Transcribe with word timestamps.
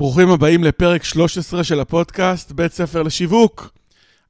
ברוכים 0.00 0.30
הבאים 0.30 0.64
לפרק 0.64 1.04
13 1.04 1.64
של 1.64 1.80
הפודקאסט, 1.80 2.52
בית 2.52 2.72
ספר 2.72 3.02
לשיווק. 3.02 3.72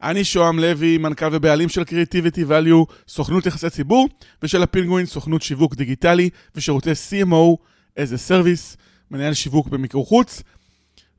אני 0.03 0.25
שוהם 0.25 0.59
לוי, 0.59 0.99
מנכ"ל 0.99 1.29
ובעלים 1.33 1.69
של 1.69 1.83
Creativity 1.83 2.49
Value, 2.49 2.93
סוכנות 3.09 3.47
יחסי 3.47 3.71
ציבור, 3.71 4.09
ושל 4.43 4.63
הפינגווין, 4.63 5.07
סוכנות 5.07 5.43
שיווק 5.43 5.75
דיגיטלי 5.75 6.31
ושירותי 6.55 6.91
CMO 6.91 7.57
as 7.99 8.13
a 8.13 8.31
Service, 8.31 8.77
מנהל 9.11 9.35
שיווק 9.35 9.69
במיקור 9.69 10.07
חוץ. 10.07 10.43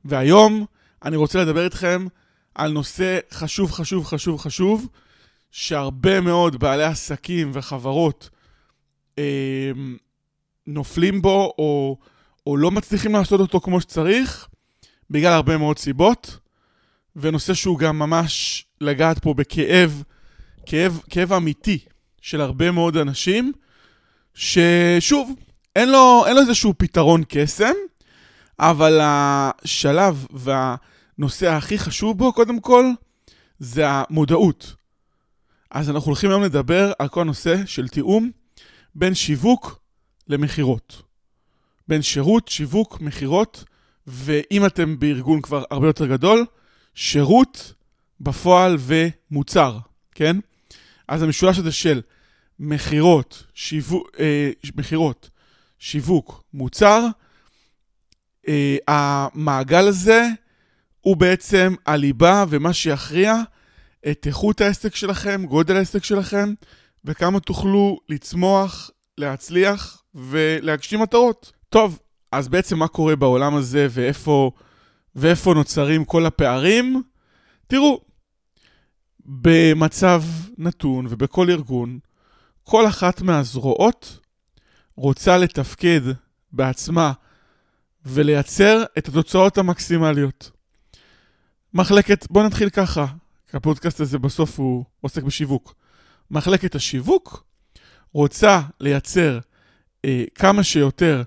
והיום 0.04 0.66
אני 1.04 1.16
רוצה 1.16 1.42
לדבר 1.42 1.64
איתכם 1.64 2.06
על 2.54 2.72
נושא 2.72 3.18
חשוב, 3.30 3.72
חשוב, 3.72 4.04
חשוב, 4.04 4.40
חשוב, 4.40 4.88
שהרבה 5.50 6.20
מאוד 6.20 6.60
בעלי 6.60 6.84
עסקים 6.84 7.50
וחברות 7.54 8.30
אה, 9.18 9.70
נופלים 10.66 11.22
בו, 11.22 11.54
או... 11.58 11.96
או 12.46 12.56
לא 12.56 12.70
מצליחים 12.70 13.12
לעשות 13.12 13.40
אותו 13.40 13.60
כמו 13.60 13.80
שצריך, 13.80 14.48
בגלל 15.10 15.32
הרבה 15.32 15.56
מאוד 15.56 15.78
סיבות, 15.78 16.38
ונושא 17.16 17.54
שהוא 17.54 17.78
גם 17.78 17.98
ממש 17.98 18.64
לגעת 18.80 19.18
פה 19.18 19.34
בכאב, 19.34 20.02
כאב, 20.66 21.00
כאב 21.10 21.32
אמיתי 21.32 21.78
של 22.20 22.40
הרבה 22.40 22.70
מאוד 22.70 22.96
אנשים, 22.96 23.52
ששוב, 24.34 25.32
אין 25.76 25.90
לו, 25.90 26.24
אין 26.26 26.34
לו 26.34 26.40
איזשהו 26.40 26.74
פתרון 26.78 27.22
קסם, 27.28 27.72
אבל 28.58 29.00
השלב 29.02 30.26
והנושא 30.30 31.50
הכי 31.50 31.78
חשוב 31.78 32.18
בו, 32.18 32.32
קודם 32.32 32.60
כל, 32.60 32.84
זה 33.58 33.84
המודעות. 33.88 34.74
אז 35.70 35.90
אנחנו 35.90 36.06
הולכים 36.06 36.30
היום 36.30 36.42
לדבר 36.42 36.92
על 36.98 37.08
כל 37.08 37.20
הנושא 37.20 37.66
של 37.66 37.88
תיאום 37.88 38.30
בין 38.94 39.14
שיווק 39.14 39.78
למכירות. 40.28 41.02
בין 41.92 42.02
שירות, 42.02 42.48
שיווק, 42.48 43.00
מכירות, 43.00 43.64
ואם 44.06 44.66
אתם 44.66 44.98
בארגון 44.98 45.40
כבר 45.40 45.64
הרבה 45.70 45.86
יותר 45.86 46.06
גדול, 46.06 46.46
שירות 46.94 47.74
בפועל 48.20 48.76
ומוצר, 48.78 49.78
כן? 50.14 50.36
אז 51.08 51.22
המשולש 51.22 51.58
הזה 51.58 51.72
של 51.72 52.00
מכירות, 52.58 53.46
שיווק, 53.54 54.10
אה, 54.18 54.50
שיווק, 55.78 56.42
מוצר, 56.54 57.06
אה, 58.48 58.76
המעגל 58.88 59.88
הזה 59.88 60.28
הוא 61.00 61.16
בעצם 61.16 61.74
הליבה 61.86 62.44
ומה 62.48 62.72
שיכריע 62.72 63.34
את 64.10 64.26
איכות 64.26 64.60
העסק 64.60 64.94
שלכם, 64.94 65.46
גודל 65.46 65.76
העסק 65.76 66.04
שלכם, 66.04 66.54
וכמה 67.04 67.40
תוכלו 67.40 68.00
לצמוח, 68.08 68.90
להצליח 69.18 70.02
ולהגשים 70.14 71.00
מטרות. 71.00 71.61
טוב, 71.72 71.98
אז 72.32 72.48
בעצם 72.48 72.78
מה 72.78 72.88
קורה 72.88 73.16
בעולם 73.16 73.54
הזה 73.54 73.86
ואיפה, 73.90 74.50
ואיפה 75.14 75.54
נוצרים 75.54 76.04
כל 76.04 76.26
הפערים? 76.26 77.02
תראו, 77.66 78.00
במצב 79.26 80.22
נתון 80.58 81.06
ובכל 81.08 81.50
ארגון, 81.50 81.98
כל 82.64 82.86
אחת 82.86 83.22
מהזרועות 83.22 84.18
רוצה 84.96 85.38
לתפקד 85.38 86.00
בעצמה 86.52 87.12
ולייצר 88.06 88.84
את 88.98 89.08
התוצאות 89.08 89.58
המקסימליות. 89.58 90.50
מחלקת, 91.74 92.26
בואו 92.30 92.46
נתחיל 92.46 92.70
ככה, 92.70 93.06
כי 93.50 93.56
הפודקאסט 93.56 94.00
הזה 94.00 94.18
בסוף 94.18 94.58
הוא 94.58 94.84
עוסק 95.00 95.22
בשיווק. 95.22 95.74
מחלקת 96.30 96.74
השיווק 96.74 97.44
רוצה 98.12 98.60
לייצר 98.80 99.38
אה, 100.04 100.24
כמה 100.34 100.62
שיותר 100.62 101.22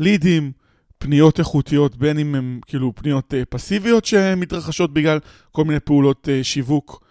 לידים, 0.00 0.52
פניות 0.98 1.38
איכותיות, 1.38 1.96
בין 1.96 2.18
אם 2.18 2.34
הן 2.34 2.60
כאילו 2.66 2.92
פניות 2.94 3.34
אה, 3.34 3.42
פסיביות 3.44 4.04
שמתרחשות 4.04 4.92
בגלל 4.92 5.18
כל 5.52 5.64
מיני 5.64 5.80
פעולות 5.80 6.28
אה, 6.28 6.44
שיווק, 6.44 7.04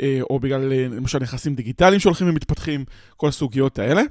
אה, 0.00 0.20
או 0.30 0.38
בגלל 0.38 0.72
למשל 0.72 1.18
נכסים 1.18 1.54
דיגיטליים 1.54 2.00
שהולכים 2.00 2.28
ומתפתחים, 2.28 2.84
כל 3.16 3.28
הסוגיות 3.28 3.78
האלה. 3.78 4.02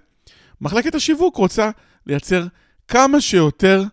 מחלקת 0.61 0.95
השיווק 0.95 1.37
רוצה 1.37 1.69
לייצר 2.05 2.45
כמה 2.87 3.21
שיותר 3.21 3.83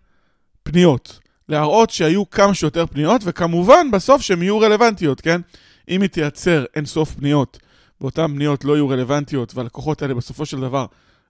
פניות, 0.63 1.21
להראות 1.49 1.91
שהיו 1.91 2.31
כמה 2.31 2.55
שיותר 2.55 2.87
פניות, 2.87 3.21
וכמובן 3.25 3.91
בסוף 3.93 4.23
שהן 4.23 4.43
יהיו 4.43 4.59
רלוונטיות, 4.59 5.21
כן? 5.21 5.41
אם 5.89 6.03
היא 6.03 6.11
תייצר 6.11 6.65
אינסוף 6.77 7.15
פניות, 7.15 7.59
ואותן 8.01 8.27
פניות 8.27 8.65
לא 8.65 8.73
יהיו 8.77 8.89
רלוונטיות, 8.89 9.55
והלקוחות 9.55 10.03
האלה 10.03 10.15
בסופו 10.15 10.47
של 10.47 10.61
דבר 10.61 10.87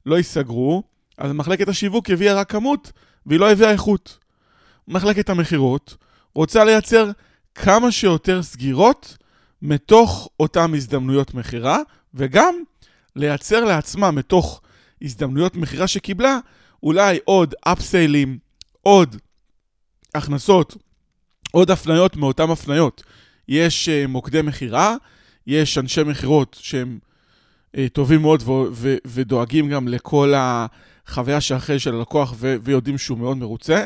לא 0.06 0.16
ייסגרו, 0.16 0.82
אז 1.20 1.32
מחלקת 1.32 1.69
השיווק 1.69 2.10
הביאה 2.10 2.34
רק 2.34 2.50
כמות, 2.50 2.92
והיא 3.26 3.41
לא 3.41 3.53
הביאה 3.53 3.70
איכות. 3.70 4.19
מחלקת 4.88 5.28
המכירות 5.28 5.97
רוצה 6.34 6.64
לייצר 6.64 7.10
כמה 7.54 7.92
שיותר 7.92 8.42
סגירות 8.42 9.16
מתוך 9.62 10.28
אותן 10.41 10.75
הזדמנויות 10.75 11.34
מכירה, 11.34 11.78
וגם 12.14 12.54
לייצר 13.16 13.64
לעצמה 13.64 14.10
מתוך 14.10 14.60
הזדמנויות 15.03 15.56
מכירה 15.56 15.86
שקיבלה, 15.86 16.38
אולי 16.82 17.19
עוד 17.25 17.54
אפסיילים, 17.60 18.38
עוד 18.82 19.16
הכנסות, 20.14 20.76
עוד 21.53 21.70
הפניות 21.70 22.16
מאותן 22.16 22.50
הפניות. 22.50 23.03
יש 23.48 23.88
uh, 23.88 24.06
מוקדי 24.09 24.42
מכירה, 24.42 24.97
יש 25.47 25.78
אנשי 25.78 26.03
מכירות 26.03 26.56
שהם 26.60 26.98
טובים 27.92 28.22
מאוד 28.22 28.42
ו- 28.42 28.64
ו- 28.72 28.97
ודואגים 29.04 29.69
גם 29.69 29.88
לכל 29.88 30.34
ה... 30.34 30.66
חוויה 31.10 31.41
שאחרי 31.41 31.78
של 31.78 31.94
הלקוח 31.94 32.34
ו- 32.36 32.56
ויודעים 32.62 32.98
שהוא 32.98 33.19
מאוד 33.19 33.36
מרוצה, 33.36 33.84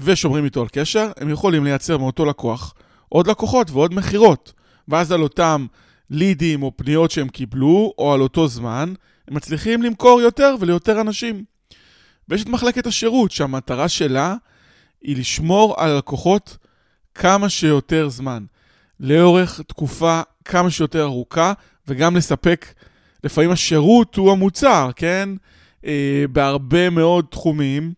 ושומרים 0.00 0.44
איתו 0.44 0.60
על 0.62 0.68
קשר, 0.72 1.10
הם 1.16 1.30
יכולים 1.30 1.64
לייצר 1.64 1.98
מאותו 1.98 2.24
לקוח 2.24 2.74
עוד 3.08 3.26
לקוחות 3.26 3.70
ועוד 3.70 3.94
מכירות. 3.94 4.52
ואז 4.88 5.12
על 5.12 5.22
אותם 5.22 5.66
לידים 6.10 6.62
או 6.62 6.72
פניות 6.76 7.10
שהם 7.10 7.28
קיבלו, 7.28 7.92
או 7.98 8.14
על 8.14 8.20
אותו 8.20 8.48
זמן, 8.48 8.94
הם 9.28 9.36
מצליחים 9.36 9.82
למכור 9.82 10.20
יותר 10.20 10.54
וליותר 10.60 11.00
אנשים. 11.00 11.44
ויש 12.28 12.42
את 12.42 12.48
מחלקת 12.48 12.86
השירות, 12.86 13.30
שהמטרה 13.30 13.88
שלה 13.88 14.34
היא 15.02 15.16
לשמור 15.16 15.74
על 15.78 15.90
הלקוחות 15.90 16.56
כמה 17.14 17.48
שיותר 17.48 18.08
זמן, 18.08 18.44
לאורך 19.00 19.60
תקופה 19.66 20.20
כמה 20.44 20.70
שיותר 20.70 21.02
ארוכה, 21.02 21.52
וגם 21.88 22.16
לספק, 22.16 22.66
לפעמים 23.24 23.50
השירות 23.50 24.14
הוא 24.14 24.32
המוצר, 24.32 24.90
כן? 24.96 25.28
אה, 25.84 26.24
בהרבה 26.32 26.90
מאוד 26.90 27.26
תחומים, 27.30 27.92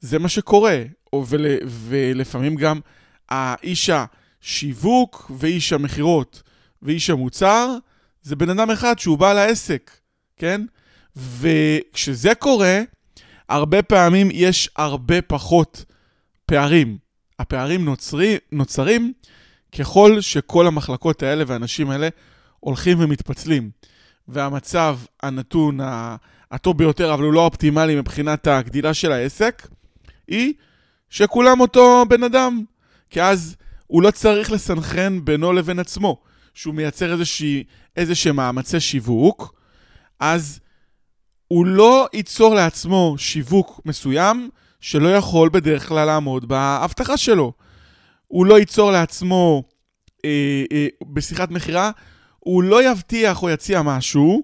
זה 0.00 0.18
מה 0.18 0.28
שקורה. 0.28 0.82
ול, 1.26 1.46
ולפעמים 1.66 2.56
גם 2.56 2.80
האיש 3.28 3.90
השיווק 3.90 5.30
ואיש 5.38 5.72
המכירות 5.72 6.42
ואיש 6.82 7.10
המוצר, 7.10 7.76
זה 8.22 8.36
בן 8.36 8.50
אדם 8.50 8.70
אחד 8.70 8.98
שהוא 8.98 9.18
בעל 9.18 9.38
העסק, 9.38 9.90
כן? 10.36 10.60
וכשזה 11.16 12.34
קורה, 12.34 12.80
הרבה 13.48 13.82
פעמים 13.82 14.28
יש 14.32 14.70
הרבה 14.76 15.22
פחות 15.22 15.84
פערים. 16.46 16.98
הפערים 17.38 17.84
נוצרי, 17.84 18.36
נוצרים 18.52 19.12
ככל 19.78 20.20
שכל 20.20 20.66
המחלקות 20.66 21.22
האלה 21.22 21.44
והאנשים 21.46 21.90
האלה 21.90 22.08
הולכים 22.60 23.00
ומתפצלים. 23.00 23.70
והמצב 24.28 24.98
הנתון, 25.22 25.78
הטוב 26.50 26.78
ביותר, 26.78 27.14
אבל 27.14 27.22
הוא 27.22 27.32
לא 27.32 27.44
אופטימלי 27.44 27.96
מבחינת 27.96 28.46
הגדילה 28.46 28.94
של 28.94 29.12
העסק, 29.12 29.68
היא 30.28 30.54
שכולם 31.10 31.60
אותו 31.60 32.04
בן 32.08 32.22
אדם. 32.22 32.64
כי 33.10 33.22
אז 33.22 33.56
הוא 33.86 34.02
לא 34.02 34.10
צריך 34.10 34.52
לסנכרן 34.52 35.24
בינו 35.24 35.52
לבין 35.52 35.78
עצמו. 35.78 36.22
שהוא 36.58 36.74
מייצר 36.74 37.12
איזושהי, 37.12 37.64
איזשהם 37.96 38.36
מאמצי 38.36 38.80
שיווק, 38.80 39.54
אז 40.20 40.60
הוא 41.48 41.66
לא 41.66 42.08
ייצור 42.12 42.54
לעצמו 42.54 43.14
שיווק 43.18 43.80
מסוים 43.84 44.50
שלא 44.80 45.08
יכול 45.08 45.48
בדרך 45.48 45.88
כלל 45.88 46.04
לעמוד 46.04 46.48
בהבטחה 46.48 47.16
שלו. 47.16 47.52
הוא 48.26 48.46
לא 48.46 48.58
ייצור 48.58 48.90
לעצמו, 48.90 49.62
אה, 50.24 50.64
אה, 50.72 50.86
בשיחת 51.02 51.50
מכירה, 51.50 51.90
הוא 52.40 52.62
לא 52.62 52.90
יבטיח 52.90 53.42
או 53.42 53.50
יציע 53.50 53.82
משהו 53.82 54.42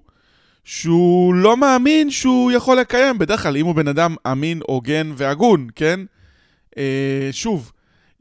שהוא 0.65 1.35
לא 1.35 1.57
מאמין 1.57 2.11
שהוא 2.11 2.53
יכול 2.53 2.77
לקיים. 2.79 3.19
בדרך 3.19 3.43
כלל, 3.43 3.57
אם 3.57 3.67
הוא 3.67 3.75
בן 3.75 3.89
אדם 3.89 4.17
אמין, 4.33 4.61
הוגן 4.67 5.13
והגון, 5.17 5.69
כן? 5.75 6.01
אה, 6.79 7.29
שוב, 7.33 7.73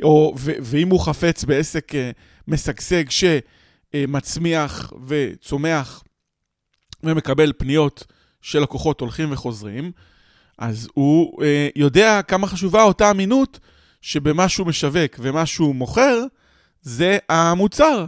או, 0.04 0.34
ו, 0.38 0.52
ואם 0.62 0.90
הוא 0.90 1.00
חפץ 1.00 1.44
בעסק 1.44 1.96
אה, 1.96 2.12
משגשג 2.48 3.04
שמצמיח 3.10 4.94
וצומח 5.08 6.04
ומקבל 7.04 7.54
פניות 7.58 8.06
של 8.42 8.60
לקוחות 8.60 9.02
הולכים 9.02 9.32
וחוזרים, 9.32 9.92
אז 10.58 10.90
הוא 10.94 11.44
אה, 11.44 11.70
יודע 11.76 12.22
כמה 12.22 12.48
חשובה 12.48 12.84
אותה 12.84 13.12
אמינות 13.12 13.60
שבמה 14.02 14.50
שהוא 14.50 14.68
משווק 14.68 15.12
ומה 15.20 15.46
שהוא 15.46 15.76
מוכר, 15.76 16.24
זה 16.82 17.18
המוצר. 17.30 18.06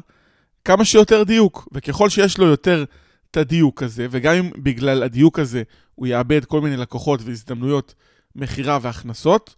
כמה 0.65 0.85
שיותר 0.85 1.23
דיוק, 1.23 1.67
וככל 1.71 2.09
שיש 2.09 2.37
לו 2.37 2.45
יותר 2.45 2.85
את 3.31 3.37
הדיוק 3.37 3.83
הזה, 3.83 4.07
וגם 4.11 4.35
אם 4.35 4.51
בגלל 4.57 5.03
הדיוק 5.03 5.39
הזה 5.39 5.63
הוא 5.95 6.07
יאבד 6.07 6.45
כל 6.45 6.61
מיני 6.61 6.77
לקוחות 6.77 7.19
והזדמנויות 7.23 7.95
מכירה 8.35 8.79
והכנסות, 8.81 9.55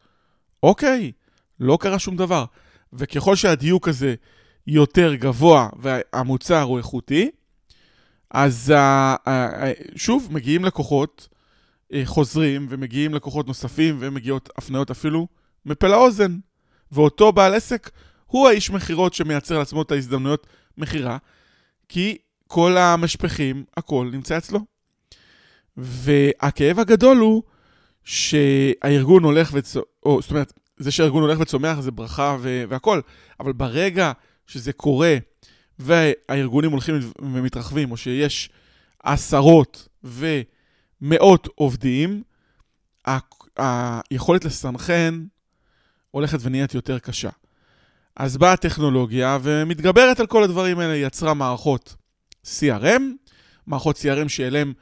אוקיי, 0.64 1.12
לא 1.60 1.78
קרה 1.82 2.00
שום 2.00 2.18
דבר. 2.18 2.46
וככל 2.94 3.36
שהדיוק 3.36 3.88
הזה 3.88 4.16
יותר 4.68 5.16
גבוה 5.16 5.70
והמוצר 5.80 6.62
הוא 6.62 6.78
איכותי, 6.78 7.32
אז 8.32 8.74
שוב, 9.96 10.28
מגיעים 10.32 10.66
לקוחות 10.66 11.28
אה, 11.94 12.02
חוזרים 12.06 12.68
ומגיעים 12.70 13.14
לקוחות 13.14 13.48
נוספים 13.48 13.98
ומגיעות 14.00 14.50
הפניות 14.58 14.92
אפילו 14.92 15.28
מפה 15.66 15.88
לאוזן. 15.88 16.38
ואותו 16.92 17.32
בעל 17.32 17.54
עסק 17.54 17.92
הוא 18.26 18.48
האיש 18.48 18.70
מכירות 18.70 19.14
שמייצר 19.14 19.60
לעצמו 19.60 19.82
את 19.82 19.92
ההזדמנויות 19.92 20.48
מכירה, 20.78 21.18
כי 21.90 22.18
כל 22.48 22.78
המשפחים, 22.78 23.64
הכל 23.78 24.10
נמצא 24.12 24.38
אצלו. 24.38 24.60
והכאב 25.78 26.80
הגדול 26.80 27.18
הוא 27.18 27.44
שהארגון 28.04 29.24
הולך 29.24 29.50
וצומח, 29.54 29.86
זאת 30.20 30.32
אומרת, 30.32 30.54
זה 30.78 30.92
שהארגון 30.92 31.24
הולך 31.24 31.40
וצומח 31.40 31.80
זה 31.80 31.92
ברכה 31.92 32.38
והכול, 32.42 33.02
אבל 33.40 33.54
ברגע 33.54 34.12
שזה 34.48 34.74
קורה 34.74 35.18
והארגונים 35.80 36.72
הולכים 36.72 36.96
ומתרחבים, 37.20 37.92
או 37.92 37.98
שיש 37.98 38.50
עשרות 39.04 39.88
ומאות 40.04 41.48
עובדים, 41.56 42.24
היכולת 43.58 44.46
לסנכרן 44.46 45.26
הולכת 46.12 46.38
ונהיית 46.42 46.74
יותר 46.74 47.00
קשה. 47.00 47.30
אז 48.18 48.38
באה 48.38 48.54
הטכנולוגיה 48.54 49.38
ומתגברת 49.42 50.20
על 50.20 50.28
כל 50.28 50.44
הדברים 50.44 50.80
האלה, 50.80 50.96
יצרה 50.96 51.34
מערכות 51.34 51.96
CRM, 52.46 53.02
מערכות 53.68 53.96
CRM 53.96 54.30
שאליהם, 54.30 54.74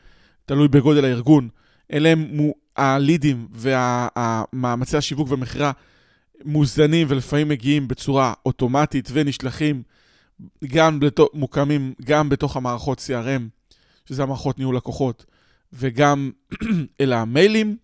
תלוי 0.46 0.68
בגודל 0.68 1.06
הארגון, 1.06 1.50
אליהם 1.94 2.52
הלידים 2.76 3.48
והמאמצי 3.52 4.98
השיווק 4.98 5.30
והמכירה 5.30 5.72
מוזנים 6.46 7.08
ולפעמים 7.10 7.50
מגיעים 7.50 7.88
בצורה 7.88 8.34
אוטומטית 8.46 9.10
ונשלחים 9.14 9.84
גם 10.66 11.00
בתוך, 11.00 11.30
מוקמים 11.34 11.94
גם 12.06 12.30
בתוך 12.30 12.58
המערכות 12.58 13.00
CRM, 13.00 13.74
שזה 14.06 14.24
המערכות 14.24 14.58
ניהול 14.58 14.76
לקוחות, 14.76 15.26
וגם 15.74 16.32
אל 17.02 17.14
המיילים 17.14 17.78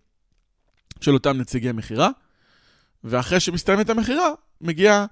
של 1.00 1.14
אותם 1.14 1.36
נציגי 1.38 1.72
מכירה. 1.72 2.10
ואחרי 3.04 3.40
שמסתיימת 3.40 3.90
המכירה, 3.90 4.28
מגיע 4.60 4.92
אה, 4.92 5.06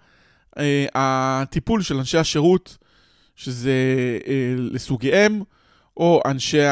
הטיפול 0.95 1.83
של 1.83 1.97
אנשי 1.97 2.19
השירות, 2.19 2.79
שזה 3.37 3.73
אה, 4.27 4.55
לסוגיהם, 4.57 5.43
או 5.97 6.23
אנשי 6.27 6.63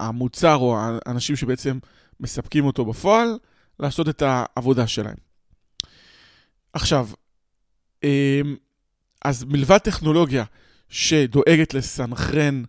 המוצר, 0.00 0.56
או 0.56 0.78
האנשים 1.06 1.36
שבעצם 1.36 1.78
מספקים 2.20 2.64
אותו 2.64 2.84
בפועל, 2.84 3.38
לעשות 3.80 4.08
את 4.08 4.22
העבודה 4.26 4.86
שלהם. 4.86 5.16
עכשיו, 6.72 7.08
אה, 8.04 8.40
אז 9.24 9.44
מלבד 9.44 9.78
טכנולוגיה 9.78 10.44
שדואגת 10.88 11.74
לסנכרן 11.74 12.62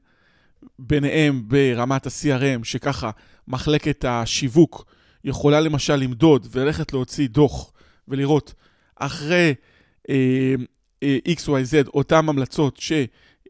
ביניהם 0.79 1.43
ברמת 1.47 2.05
ה-CRM, 2.05 2.63
שככה 2.63 3.11
מחלקת 3.47 4.05
השיווק 4.07 4.85
יכולה 5.23 5.59
למשל 5.59 5.95
למדוד 5.95 6.47
וללכת 6.51 6.93
להוציא 6.93 7.27
דוח 7.27 7.71
ולראות 8.07 8.53
אחרי 8.95 9.35
אה, 9.35 9.47
אה, 9.49 9.53
XYZ 11.03 11.87
אותן 11.93 12.29
המלצות 12.29 12.77
ש... 12.77 12.91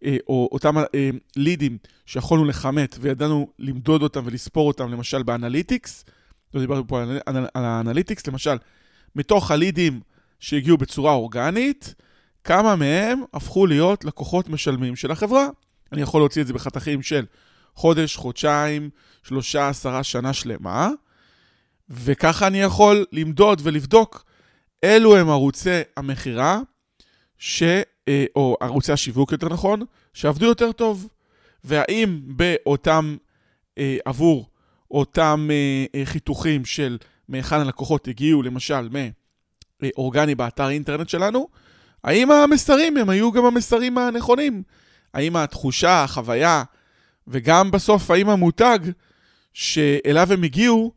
אה, 0.06 0.18
או 0.28 0.50
אותם 0.52 0.78
אה, 0.78 1.10
לידים 1.36 1.78
שיכולנו 2.06 2.46
לכמת 2.46 2.96
וידענו 3.02 3.48
למדוד 3.60 4.04
אותם 4.04 4.22
ולספור 4.25 4.68
אותם, 4.68 4.92
למשל 4.92 5.24
באנליטיקס, 5.24 6.06
לא 6.54 6.62
דיברנו 6.62 6.88
פה 6.88 7.02
על, 7.02 7.19
על, 7.25 7.38
על 7.54 7.66
האנליטיקס, 7.66 8.28
למשל, 8.28 8.57
מתוך 9.16 9.52
הלידים 9.52 10.02
שהגיעו 10.40 10.78
בצורה 10.78 11.13
אורגנית, 11.13 11.96
כמה 12.44 12.75
מהם 12.75 13.22
הפכו 13.34 13.66
להיות 13.66 14.06
לקוחות 14.06 14.50
משלמים 14.50 14.96
של 14.96 15.12
החברה. 15.12 15.48
אני 15.92 16.01
יכול 16.01 16.22
להוציא 16.22 16.42
את 16.42 16.48
זה 16.48 16.54
בחתכים 16.54 17.01
של 17.01 17.25
חודש, 17.75 18.16
חודשיים, 18.16 18.90
שלושה, 19.24 19.69
עשרה, 19.69 20.04
שנה 20.04 20.34
שלמה, 20.34 20.90
וככה 21.90 22.48
אני 22.48 22.62
יכול 22.62 23.06
למדוד 23.12 23.62
ולבדוק 23.63 24.25
אילו 24.83 25.18
הם 25.18 25.30
ערוצי 25.30 25.81
המכירה, 25.98 26.60
ש... 27.38 27.63
אה, 28.07 28.25
או 28.36 28.57
ערוצי 28.62 28.92
השיווק 28.92 29.31
יותר 29.31 29.50
נכון, 29.50 29.81
שעבדו 30.13 30.45
יותר 30.45 30.72
טוב. 30.72 31.07
והאם 31.63 32.19
באותם, 32.25 33.18
אה, 33.77 33.98
עבור 34.06 34.50
אותם 34.92 35.48
אה, 35.51 36.06
חיתוכים 36.06 36.66
של 36.66 36.98
מהיכן 37.30 37.56
הלקוחות 37.56 38.07
הגיעו, 38.07 38.44
למשל, 38.44 38.89
מאורגני 39.81 40.36
באתר 40.36 40.69
אינטרנט 40.69 41.10
שלנו, 41.10 41.48
האם 42.04 42.31
המסרים 42.31 42.98
הם 42.98 43.10
היו 43.10 43.31
גם 43.31 43.45
המסרים 43.45 43.98
הנכונים? 43.98 44.63
האם 45.13 45.36
התחושה, 45.36 46.04
החוויה, 46.04 46.63
וגם 47.27 47.72
בסוף 47.72 48.12
האם 48.12 48.30
המותג 48.30 48.80
שאליו 49.54 50.33
הם 50.33 50.44
הגיעו, 50.44 50.92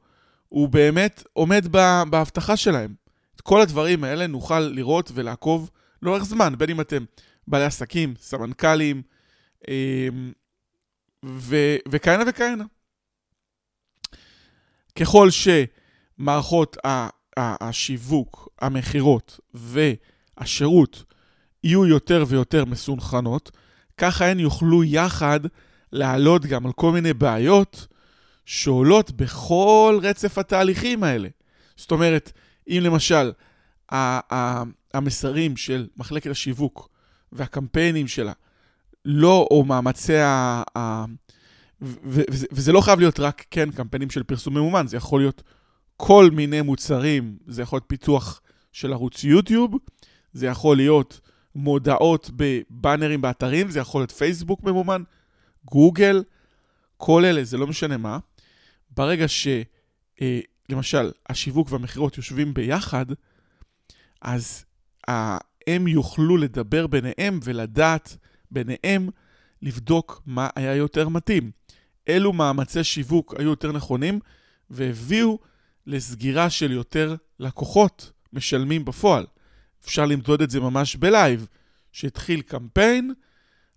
הוא 0.48 0.68
באמת 0.68 1.24
עומד 1.32 1.66
בהבטחה 2.10 2.56
שלהם. 2.56 2.94
את 3.38 3.42
כל 3.42 3.60
הדברים 3.60 4.04
האלה 4.04 4.26
נוכל 4.26 4.60
לראות 4.60 5.10
ולעקוב 5.14 5.70
לאורך 6.02 6.22
זמן, 6.24 6.54
בין 6.58 6.70
אם 6.70 6.80
אתם 6.80 7.04
בעלי 7.46 7.64
עסקים, 7.64 8.14
סמנכ"לים, 8.20 9.02
אמ, 9.68 10.32
וכהנה 11.88 12.24
וכהנה. 12.28 12.64
ככל 14.98 15.28
שמערכות 15.30 16.76
השיווק, 17.36 18.48
המכירות 18.60 19.40
והשירות 19.54 21.04
יהיו 21.64 21.86
יותר 21.86 22.24
ויותר 22.28 22.64
מסונכרנות, 22.64 23.50
ככה 23.96 24.26
הן 24.26 24.40
יוכלו 24.40 24.84
יחד 24.84 25.40
לעלות 25.92 26.46
גם 26.46 26.66
על 26.66 26.72
כל 26.72 26.92
מיני 26.92 27.12
בעיות 27.12 27.86
שעולות 28.46 29.10
בכל 29.10 29.98
רצף 30.02 30.38
התהליכים 30.38 31.04
האלה. 31.04 31.28
זאת 31.76 31.90
אומרת, 31.90 32.32
אם 32.68 32.80
למשל 32.82 33.32
המסרים 34.94 35.56
של 35.56 35.88
מחלקת 35.96 36.30
השיווק 36.30 36.88
והקמפיינים 37.32 38.08
שלה 38.08 38.32
לא, 39.04 39.48
או 39.50 39.64
מאמצי 39.64 40.16
ה... 40.16 40.62
ה 40.78 41.04
וזה, 41.82 42.46
וזה 42.52 42.72
לא 42.72 42.80
חייב 42.80 42.98
להיות 42.98 43.20
רק, 43.20 43.44
כן, 43.50 43.70
קמפיינים 43.70 44.10
של 44.10 44.22
פרסום 44.22 44.54
ממומן, 44.54 44.86
זה 44.86 44.96
יכול 44.96 45.20
להיות 45.20 45.42
כל 45.96 46.30
מיני 46.32 46.62
מוצרים, 46.62 47.38
זה 47.46 47.62
יכול 47.62 47.76
להיות 47.76 47.88
פיתוח 47.88 48.40
של 48.72 48.92
ערוץ 48.92 49.24
יוטיוב, 49.24 49.74
זה 50.32 50.46
יכול 50.46 50.76
להיות 50.76 51.20
מודעות 51.54 52.30
בבאנרים 52.36 53.20
באתרים, 53.20 53.70
זה 53.70 53.78
יכול 53.78 54.00
להיות 54.00 54.10
פייסבוק 54.10 54.64
ממומן, 54.64 55.02
גוגל, 55.64 56.24
כל 56.96 57.24
אלה, 57.24 57.44
זה 57.44 57.56
לא 57.56 57.66
משנה 57.66 57.96
מה. 57.96 58.18
ברגע 58.96 59.26
שלמשל 59.28 59.62
אה, 60.72 61.00
השיווק 61.28 61.72
והמכירות 61.72 62.16
יושבים 62.16 62.54
ביחד, 62.54 63.06
אז 64.22 64.64
הם 65.66 65.88
יוכלו 65.88 66.36
לדבר 66.36 66.86
ביניהם 66.86 67.40
ולדעת 67.42 68.16
ביניהם 68.50 69.08
לבדוק 69.62 70.22
מה 70.26 70.48
היה 70.56 70.74
יותר 70.74 71.08
מתאים. 71.08 71.50
אילו 72.06 72.32
מאמצי 72.32 72.84
שיווק 72.84 73.34
היו 73.38 73.50
יותר 73.50 73.72
נכונים 73.72 74.20
והביאו 74.70 75.38
לסגירה 75.86 76.50
של 76.50 76.72
יותר 76.72 77.16
לקוחות 77.38 78.12
משלמים 78.32 78.84
בפועל. 78.84 79.26
אפשר 79.84 80.06
למדוד 80.06 80.42
את 80.42 80.50
זה 80.50 80.60
ממש 80.60 80.96
בלייב. 80.96 81.46
שהתחיל 81.92 82.40
קמפיין, 82.40 83.14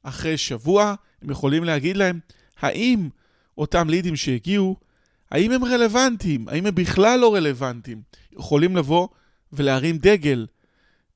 אחרי 0.03 0.37
שבוע 0.37 0.95
הם 1.21 1.29
יכולים 1.29 1.63
להגיד 1.63 1.97
להם 1.97 2.19
האם 2.59 3.09
אותם 3.57 3.89
לידים 3.89 4.15
שהגיעו, 4.15 4.75
האם 5.31 5.51
הם 5.51 5.65
רלוונטיים, 5.65 6.47
האם 6.47 6.65
הם 6.65 6.75
בכלל 6.75 7.19
לא 7.19 7.35
רלוונטיים. 7.35 8.01
יכולים 8.31 8.77
לבוא 8.77 9.07
ולהרים 9.53 9.97
דגל. 9.97 10.47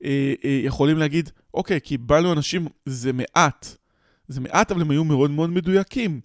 אה, 0.03 0.33
אה, 0.45 0.59
יכולים 0.63 0.97
להגיד, 0.97 1.29
אוקיי, 1.53 1.79
קיבלנו 1.79 2.33
אנשים, 2.33 2.67
זה 2.85 3.13
מעט. 3.13 3.67
זה 4.27 4.41
מעט, 4.41 4.71
אבל 4.71 4.81
הם 4.81 4.91
היו 4.91 5.03
מאוד 5.03 5.31
מאוד 5.31 5.49
מדויקים. 5.49 6.21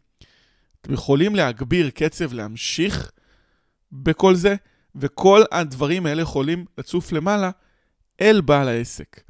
אתם 0.81 0.93
יכולים 0.93 1.35
להגביר 1.35 1.91
קצב, 1.91 2.33
להמשיך 2.33 3.11
בכל 3.93 4.35
זה, 4.35 4.55
וכל 4.95 5.43
הדברים 5.53 6.07
האלה 6.07 6.23
יכולים 6.23 6.65
לצוף 6.79 7.13
למעלה 7.13 7.51
אל 8.21 8.41
בעל 8.41 8.69
העסק. 8.69 9.21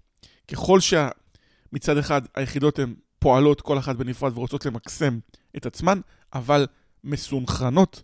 ככל 0.49 0.81
שמצד 0.81 1.99
אחד 1.99 2.23
היחידות 2.35 2.79
הן 2.79 2.95
פועלות 3.19 3.61
כל 3.61 3.79
אחת 3.79 3.97
בנפרד 3.97 4.39
ורוצות 4.39 4.67
למקסם 4.67 5.19
את 5.57 5.67
עצמן, 5.67 6.01
אבל 6.33 6.67
מסונכרנות 7.05 8.03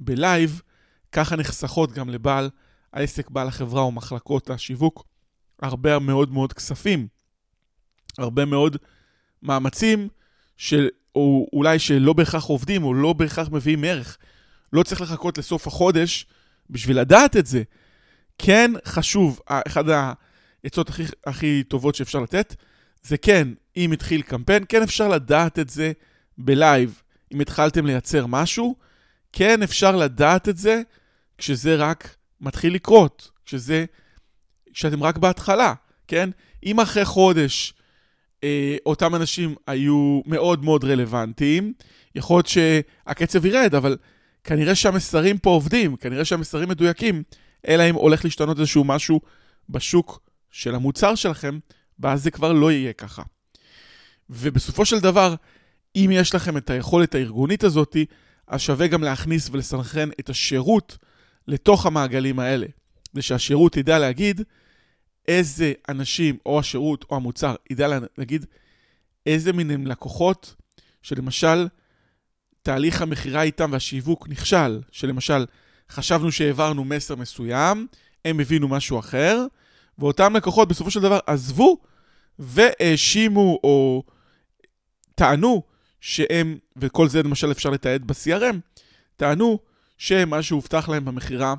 בלייב, 0.00 0.62
ככה 1.12 1.36
נחסכות 1.36 1.92
גם 1.92 2.08
לבעל 2.08 2.50
העסק, 2.92 3.30
בעל 3.30 3.48
החברה 3.48 3.82
או 3.82 3.92
מחלקות 3.92 4.50
השיווק 4.50 5.04
הרבה 5.62 5.98
מאוד 5.98 6.32
מאוד 6.32 6.52
כספים, 6.52 7.08
הרבה 8.18 8.44
מאוד 8.44 8.76
מאמצים, 9.42 10.08
של, 10.56 10.88
או 11.14 11.46
אולי 11.52 11.78
שלא 11.78 12.12
בהכרח 12.12 12.44
עובדים 12.44 12.84
או 12.84 12.94
לא 12.94 13.12
בהכרח 13.12 13.48
מביאים 13.52 13.84
ערך. 13.84 14.18
לא 14.72 14.82
צריך 14.82 15.00
לחכות 15.00 15.38
לסוף 15.38 15.66
החודש 15.66 16.26
בשביל 16.70 17.00
לדעת 17.00 17.36
את 17.36 17.46
זה, 17.46 17.62
כן 18.38 18.70
חשוב, 18.84 19.40
אחד 19.46 19.84
העצות 19.88 20.88
הכי, 20.88 21.02
הכי 21.26 21.62
טובות 21.68 21.94
שאפשר 21.94 22.20
לתת, 22.20 22.54
זה 23.02 23.16
כן, 23.16 23.48
אם 23.76 23.92
התחיל 23.92 24.22
קמפיין, 24.22 24.64
כן 24.68 24.82
אפשר 24.82 25.08
לדעת 25.08 25.58
את 25.58 25.70
זה 25.70 25.92
בלייב. 26.38 27.02
אם 27.34 27.40
התחלתם 27.40 27.86
לייצר 27.86 28.26
משהו, 28.26 28.76
כן 29.32 29.62
אפשר 29.62 29.96
לדעת 29.96 30.48
את 30.48 30.56
זה 30.56 30.82
כשזה 31.38 31.76
רק 31.76 32.16
מתחיל 32.40 32.74
לקרות, 32.74 33.30
כשזה, 33.44 33.84
כשאתם 34.72 35.02
רק 35.02 35.18
בהתחלה, 35.18 35.74
כן? 36.08 36.30
אם 36.66 36.80
אחרי 36.80 37.04
חודש 37.04 37.74
אה, 38.44 38.76
אותם 38.86 39.14
אנשים 39.14 39.54
היו 39.66 40.20
מאוד 40.26 40.64
מאוד 40.64 40.84
רלוונטיים, 40.84 41.72
יכול 42.14 42.36
להיות 42.36 42.46
שהקצב 42.46 43.46
ירד, 43.46 43.74
אבל 43.74 43.96
כנראה 44.44 44.74
שהמסרים 44.74 45.38
פה 45.38 45.50
עובדים, 45.50 45.96
כנראה 45.96 46.24
שהמסרים 46.24 46.68
מדויקים, 46.68 47.22
אלא 47.68 47.90
אם 47.90 47.94
הולך 47.94 48.24
להשתנות 48.24 48.58
איזשהו 48.58 48.84
משהו 48.84 49.20
בשוק 49.68 50.20
של 50.50 50.74
המוצר 50.74 51.14
שלכם, 51.14 51.58
ואז 51.98 52.22
זה 52.22 52.30
כבר 52.30 52.52
לא 52.52 52.72
יהיה 52.72 52.92
ככה. 52.92 53.22
ובסופו 54.30 54.84
של 54.84 55.00
דבר, 55.00 55.34
אם 55.96 56.10
יש 56.12 56.34
לכם 56.34 56.56
את 56.56 56.70
היכולת 56.70 57.14
הארגונית 57.14 57.64
הזאת, 57.64 57.96
אז 58.50 58.60
שווה 58.60 58.86
גם 58.86 59.02
להכניס 59.02 59.50
ולסנכרן 59.52 60.08
את 60.20 60.30
השירות 60.30 60.98
לתוך 61.48 61.86
המעגלים 61.86 62.38
האלה. 62.38 62.66
כדי 63.12 63.22
שהשירות 63.22 63.76
ידע 63.76 63.98
להגיד 63.98 64.40
איזה 65.28 65.72
אנשים, 65.88 66.36
או 66.46 66.58
השירות 66.58 67.04
או 67.10 67.16
המוצר, 67.16 67.54
ידע 67.70 67.98
להגיד 68.18 68.46
איזה 69.26 69.52
מין 69.52 69.70
הם 69.70 69.86
לקוחות, 69.86 70.54
שלמשל, 71.02 71.68
תהליך 72.62 73.02
המכירה 73.02 73.42
איתם 73.42 73.72
והשיווק 73.72 74.28
נכשל, 74.28 74.80
שלמשל, 74.90 75.46
חשבנו 75.90 76.32
שהעברנו 76.32 76.84
מסר 76.84 77.16
מסוים, 77.16 77.86
הם 78.24 78.40
הבינו 78.40 78.68
משהו 78.68 78.98
אחר, 78.98 79.46
ואותם 79.98 80.36
לקוחות 80.36 80.68
בסופו 80.68 80.90
של 80.90 81.00
דבר 81.00 81.18
עזבו 81.26 81.78
והאשימו 82.38 83.60
או 83.64 84.02
טענו 85.14 85.69
שהם, 86.00 86.58
וכל 86.76 87.08
זה 87.08 87.22
למשל 87.22 87.50
אפשר 87.50 87.70
לתעד 87.70 88.04
ב-CRM, 88.06 88.56
טענו 89.16 89.58
שמה 89.98 90.42
שהובטח 90.42 90.88
להם 90.88 91.04
במכירה 91.04 91.54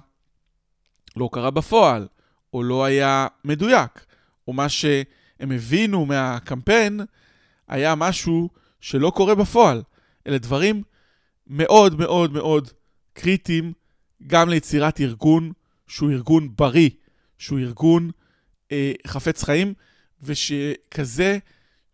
לא 1.15 1.29
קרה 1.31 1.51
בפועל, 1.51 2.07
או 2.53 2.63
לא 2.63 2.85
היה 2.85 3.27
מדויק, 3.45 4.05
או 4.47 4.53
מה 4.53 4.69
שהם 4.69 5.51
הבינו 5.51 6.05
מהקמפיין 6.05 6.99
היה 7.67 7.95
משהו 7.95 8.49
שלא 8.81 9.11
קורה 9.15 9.35
בפועל. 9.35 9.81
אלה 10.27 10.37
דברים 10.37 10.83
מאוד 11.47 11.99
מאוד 11.99 12.33
מאוד 12.33 12.69
קריטיים 13.13 13.73
גם 14.27 14.49
ליצירת 14.49 15.01
ארגון 15.01 15.51
שהוא 15.87 16.11
ארגון 16.11 16.55
בריא, 16.55 16.89
שהוא 17.37 17.59
ארגון 17.59 18.11
אה, 18.71 18.93
חפץ 19.07 19.43
חיים, 19.43 19.73
ושכזה 20.21 21.37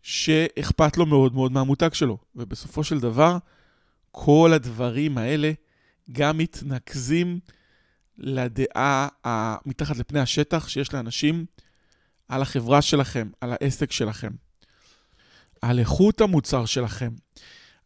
שאכפת 0.08 0.96
לו 0.96 1.06
מאוד 1.06 1.34
מאוד 1.34 1.52
מהמותג 1.52 1.94
שלו. 1.94 2.18
ובסופו 2.36 2.84
של 2.84 3.00
דבר, 3.00 3.38
כל 4.10 4.52
הדברים 4.54 5.18
האלה 5.18 5.52
גם 6.12 6.38
מתנקזים 6.38 7.40
לדעה 8.18 9.08
מתחת 9.66 9.96
לפני 9.96 10.20
השטח 10.20 10.68
שיש 10.68 10.94
לאנשים 10.94 11.46
על 12.28 12.42
החברה 12.42 12.82
שלכם, 12.82 13.28
על 13.40 13.52
העסק 13.52 13.92
שלכם, 13.92 14.30
על 15.62 15.78
איכות 15.78 16.20
המוצר 16.20 16.64
שלכם. 16.64 17.10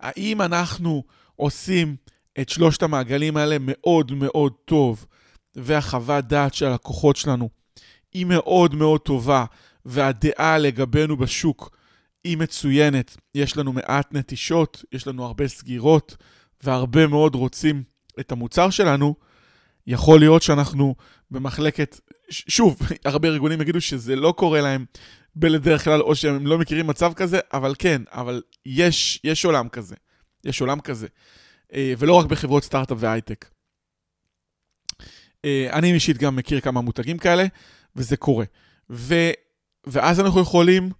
האם 0.00 0.42
אנחנו 0.42 1.02
עושים 1.36 1.96
את 2.40 2.48
שלושת 2.48 2.82
המעגלים 2.82 3.36
האלה 3.36 3.56
מאוד 3.60 4.12
מאוד 4.12 4.52
טוב, 4.64 5.06
והחוות 5.54 6.24
דעת 6.24 6.54
של 6.54 6.66
הלקוחות 6.66 7.16
שלנו 7.16 7.48
היא 8.12 8.26
מאוד 8.26 8.74
מאוד 8.74 9.00
טובה, 9.00 9.44
והדעה 9.84 10.58
לגבינו 10.58 11.16
בשוק 11.16 11.81
היא 12.24 12.36
מצוינת. 12.36 13.16
יש 13.34 13.56
לנו 13.56 13.72
מעט 13.72 14.14
נטישות, 14.14 14.84
יש 14.92 15.06
לנו 15.06 15.24
הרבה 15.24 15.48
סגירות, 15.48 16.16
והרבה 16.62 17.06
מאוד 17.06 17.34
רוצים 17.34 17.82
את 18.20 18.32
המוצר 18.32 18.70
שלנו. 18.70 19.14
יכול 19.86 20.20
להיות 20.20 20.42
שאנחנו 20.42 20.94
במחלקת, 21.30 22.00
שוב, 22.30 22.78
הרבה 23.04 23.28
ארגונים 23.28 23.60
יגידו 23.60 23.80
שזה 23.80 24.16
לא 24.16 24.34
קורה 24.36 24.60
להם 24.60 24.84
בדרך 25.36 25.84
כלל, 25.84 26.00
או 26.00 26.14
שהם 26.14 26.46
לא 26.46 26.58
מכירים 26.58 26.86
מצב 26.86 27.12
כזה, 27.12 27.38
אבל 27.52 27.74
כן, 27.78 28.02
אבל 28.12 28.42
יש, 28.66 29.20
יש 29.24 29.44
עולם 29.44 29.68
כזה. 29.68 29.94
יש 30.44 30.60
עולם 30.60 30.80
כזה. 30.80 31.06
אה, 31.74 31.94
ולא 31.98 32.14
רק 32.14 32.26
בחברות 32.26 32.64
סטארט-אפ 32.64 32.96
והייטק. 33.00 33.48
אה, 35.44 35.68
אני 35.72 35.92
אישית 35.92 36.18
גם 36.18 36.36
מכיר 36.36 36.60
כמה 36.60 36.80
מותגים 36.80 37.18
כאלה, 37.18 37.44
וזה 37.96 38.16
קורה. 38.16 38.44
ו, 38.90 39.14
ואז 39.86 40.20
אנחנו 40.20 40.40
יכולים 40.40 40.90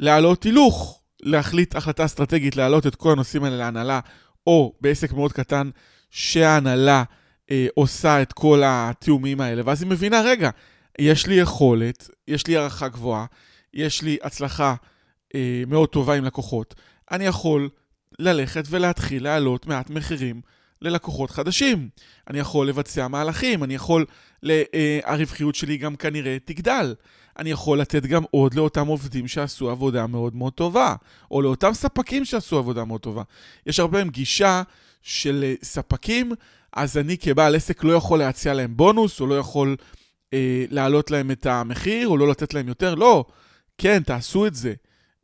להעלות 0.00 0.42
הילוך, 0.42 1.02
להחליט 1.22 1.76
החלטה 1.76 2.04
אסטרטגית, 2.04 2.56
להעלות 2.56 2.86
את 2.86 2.94
כל 2.94 3.12
הנושאים 3.12 3.44
האלה 3.44 3.56
להנהלה, 3.56 4.00
או 4.46 4.74
בעסק 4.80 5.12
מאוד 5.12 5.32
קטן, 5.32 5.70
שההנהלה 6.10 7.02
אה, 7.50 7.66
עושה 7.74 8.22
את 8.22 8.32
כל 8.32 8.62
התיאומים 8.64 9.40
האלה, 9.40 9.62
ואז 9.64 9.82
היא 9.82 9.90
מבינה, 9.90 10.20
רגע, 10.20 10.50
יש 10.98 11.26
לי 11.26 11.34
יכולת, 11.34 12.10
יש 12.28 12.46
לי 12.46 12.56
הערכה 12.56 12.88
גבוהה, 12.88 13.26
יש 13.74 14.02
לי 14.02 14.16
הצלחה 14.22 14.74
אה, 15.34 15.62
מאוד 15.66 15.88
טובה 15.88 16.14
עם 16.14 16.24
לקוחות, 16.24 16.74
אני 17.10 17.24
יכול 17.24 17.68
ללכת 18.18 18.64
ולהתחיל 18.70 19.24
להעלות 19.24 19.66
מעט 19.66 19.90
מחירים 19.90 20.40
ללקוחות 20.82 21.30
חדשים. 21.30 21.88
אני 22.30 22.38
יכול 22.38 22.68
לבצע 22.68 23.08
מהלכים, 23.08 23.64
אני 23.64 23.74
יכול, 23.74 24.06
אה, 24.48 25.00
הרווחיות 25.04 25.54
שלי 25.54 25.76
גם 25.76 25.96
כנראה 25.96 26.36
תגדל. 26.44 26.94
אני 27.38 27.50
יכול 27.50 27.80
לתת 27.80 28.06
גם 28.06 28.22
עוד 28.30 28.54
לאותם 28.54 28.86
עובדים 28.86 29.28
שעשו 29.28 29.70
עבודה 29.70 30.06
מאוד 30.06 30.36
מאוד 30.36 30.52
טובה, 30.52 30.94
או 31.30 31.42
לאותם 31.42 31.74
ספקים 31.74 32.24
שעשו 32.24 32.58
עבודה 32.58 32.84
מאוד 32.84 33.00
טובה. 33.00 33.22
יש 33.66 33.80
הרבה 33.80 34.00
עם 34.00 34.08
גישה 34.08 34.62
של 35.02 35.44
אה, 35.44 35.54
ספקים, 35.62 36.32
אז 36.72 36.98
אני 36.98 37.18
כבעל 37.18 37.54
עסק 37.54 37.84
לא 37.84 37.92
יכול 37.92 38.18
להציע 38.18 38.54
להם 38.54 38.76
בונוס, 38.76 39.20
או 39.20 39.26
לא 39.26 39.38
יכול 39.38 39.76
אה, 40.32 40.64
להעלות 40.70 41.10
להם 41.10 41.30
את 41.30 41.46
המחיר, 41.46 42.08
או 42.08 42.16
לא 42.16 42.28
לתת 42.28 42.54
להם 42.54 42.68
יותר. 42.68 42.94
לא, 42.94 43.24
כן, 43.78 44.02
תעשו 44.02 44.46
את 44.46 44.54
זה. 44.54 44.74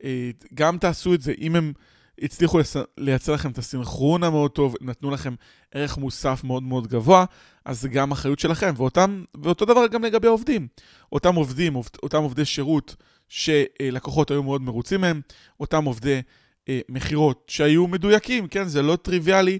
אה, 0.03 0.29
גם 0.53 0.77
תעשו 0.77 1.13
את 1.13 1.21
זה. 1.21 1.33
אם 1.41 1.55
הם... 1.55 1.73
הצליחו 2.21 2.59
לייצר 2.97 3.33
לכם 3.33 3.51
את 3.51 3.57
הסינכרון 3.57 4.23
המאוד 4.23 4.51
טוב, 4.51 4.75
נתנו 4.81 5.11
לכם 5.11 5.35
ערך 5.71 5.97
מוסף 5.97 6.41
מאוד 6.43 6.63
מאוד 6.63 6.87
גבוה, 6.87 7.25
אז 7.67 7.81
זה 7.81 7.89
גם 7.89 8.11
אחריות 8.11 8.39
שלכם. 8.39 8.73
ואותם, 8.77 9.23
ואותו 9.43 9.65
דבר 9.65 9.87
גם 9.87 10.03
לגבי 10.03 10.27
עובדים. 10.27 10.67
אותם 11.11 11.35
עובדים, 11.35 11.75
אותם 11.75 12.23
עובדי 12.23 12.45
שירות 12.45 12.95
שלקוחות 13.29 14.31
היו 14.31 14.43
מאוד 14.43 14.61
מרוצים 14.61 15.01
מהם, 15.01 15.21
אותם 15.59 15.85
עובדי 15.85 16.21
אה, 16.69 16.79
מכירות 16.89 17.43
שהיו 17.47 17.87
מדויקים, 17.87 18.47
כן? 18.47 18.67
זה 18.67 18.81
לא 18.81 18.95
טריוויאלי 18.95 19.59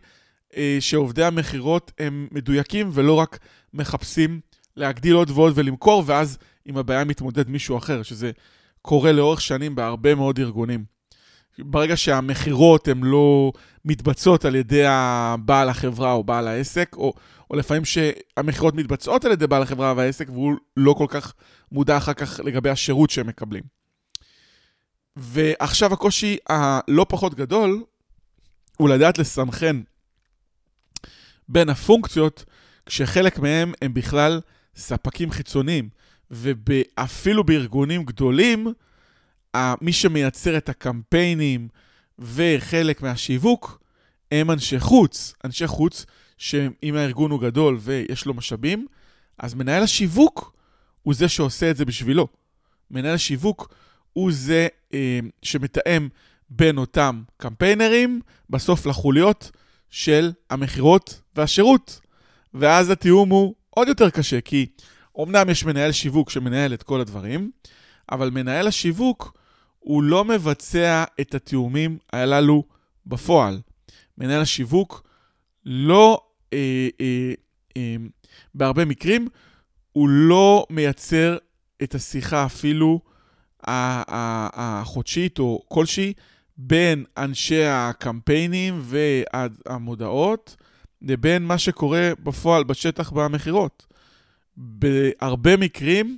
אה, 0.57 0.77
שעובדי 0.79 1.23
המכירות 1.23 1.91
הם 1.99 2.27
מדויקים 2.31 2.89
ולא 2.93 3.13
רק 3.13 3.39
מחפשים 3.73 4.39
להגדיל 4.75 5.13
עוד 5.13 5.29
ועוד 5.29 5.53
ולמכור, 5.55 6.03
ואז 6.05 6.37
עם 6.65 6.77
הבעיה 6.77 7.03
מתמודד 7.03 7.49
מישהו 7.49 7.77
אחר, 7.77 8.03
שזה 8.03 8.31
קורה 8.81 9.11
לאורך 9.11 9.41
שנים 9.41 9.75
בהרבה 9.75 10.15
מאוד 10.15 10.39
ארגונים. 10.39 10.96
ברגע 11.59 11.97
שהמכירות 11.97 12.87
הן 12.87 13.03
לא 13.03 13.51
מתבצעות 13.85 14.45
על 14.45 14.55
ידי 14.55 14.83
בעל 15.39 15.69
החברה 15.69 16.11
או 16.11 16.23
בעל 16.23 16.47
העסק, 16.47 16.95
או, 16.97 17.13
או 17.51 17.55
לפעמים 17.55 17.85
שהמכירות 17.85 18.75
מתבצעות 18.75 19.25
על 19.25 19.31
ידי 19.31 19.47
בעל 19.47 19.61
החברה 19.61 19.93
והעסק, 19.97 20.29
והוא 20.29 20.53
לא 20.77 20.93
כל 20.97 21.05
כך 21.09 21.33
מודע 21.71 21.97
אחר 21.97 22.13
כך 22.13 22.39
לגבי 22.43 22.69
השירות 22.69 23.09
שהם 23.09 23.27
מקבלים. 23.27 23.63
ועכשיו 25.15 25.93
הקושי 25.93 26.37
הלא 26.49 27.05
פחות 27.09 27.35
גדול 27.35 27.83
הוא 28.77 28.89
לדעת 28.89 29.17
לסנכרן 29.17 29.81
בין 31.49 31.69
הפונקציות, 31.69 32.45
כשחלק 32.85 33.39
מהם 33.39 33.73
הם 33.81 33.93
בכלל 33.93 34.41
ספקים 34.75 35.31
חיצוניים, 35.31 35.89
ואפילו 36.31 37.43
בארגונים 37.43 38.03
גדולים, 38.03 38.67
מי 39.81 39.93
שמייצר 39.93 40.57
את 40.57 40.69
הקמפיינים 40.69 41.67
וחלק 42.19 43.01
מהשיווק 43.01 43.81
הם 44.31 44.51
אנשי 44.51 44.79
חוץ. 44.79 45.33
אנשי 45.45 45.67
חוץ 45.67 46.05
שאם 46.37 46.95
הארגון 46.95 47.31
הוא 47.31 47.41
גדול 47.41 47.77
ויש 47.81 48.25
לו 48.25 48.33
משאבים, 48.33 48.87
אז 49.37 49.53
מנהל 49.53 49.83
השיווק 49.83 50.53
הוא 51.03 51.13
זה 51.13 51.29
שעושה 51.29 51.71
את 51.71 51.77
זה 51.77 51.85
בשבילו. 51.85 52.27
מנהל 52.91 53.13
השיווק 53.13 53.73
הוא 54.13 54.31
זה 54.31 54.67
אה, 54.93 55.19
שמתאם 55.43 56.07
בין 56.49 56.77
אותם 56.77 57.23
קמפיינרים, 57.37 58.21
בסוף 58.49 58.85
לחוליות 58.85 59.51
של 59.89 60.31
המכירות 60.49 61.21
והשירות. 61.35 61.99
ואז 62.53 62.89
התיאום 62.89 63.29
הוא 63.29 63.55
עוד 63.69 63.87
יותר 63.87 64.09
קשה, 64.09 64.41
כי 64.41 64.65
אמנם 65.19 65.49
יש 65.49 65.65
מנהל 65.65 65.91
שיווק 65.91 66.29
שמנהל 66.29 66.73
את 66.73 66.83
כל 66.83 67.01
הדברים, 67.01 67.51
אבל 68.11 68.29
מנהל 68.29 68.67
השיווק 68.67 69.36
הוא 69.87 70.03
לא 70.03 70.25
מבצע 70.25 71.03
את 71.21 71.35
התיאומים 71.35 71.97
הללו 72.13 72.63
בפועל. 73.05 73.59
מנהל 74.17 74.41
השיווק 74.41 75.07
לא, 75.65 76.21
אה, 76.53 76.87
אה, 77.01 77.33
אה, 77.77 77.95
בהרבה 78.55 78.85
מקרים, 78.85 79.27
הוא 79.93 80.09
לא 80.09 80.65
מייצר 80.69 81.37
את 81.83 81.95
השיחה 81.95 82.45
אפילו 82.45 82.99
החודשית 83.63 85.39
או 85.39 85.63
כלשהי 85.67 86.13
בין 86.57 87.05
אנשי 87.17 87.63
הקמפיינים 87.65 88.81
והמודעות 88.83 90.55
לבין 91.01 91.43
מה 91.43 91.57
שקורה 91.57 92.11
בפועל 92.23 92.63
בשטח 92.63 93.11
במכירות. 93.11 93.85
בהרבה 94.57 95.57
מקרים 95.57 96.17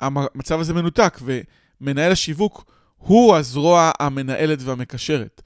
המצב 0.00 0.60
הזה 0.60 0.74
מנותק, 0.74 1.18
ומנהל 1.22 2.12
השיווק 2.12 2.73
הוא 3.06 3.36
הזרוע 3.36 3.90
המנהלת 4.00 4.58
והמקשרת. 4.62 5.42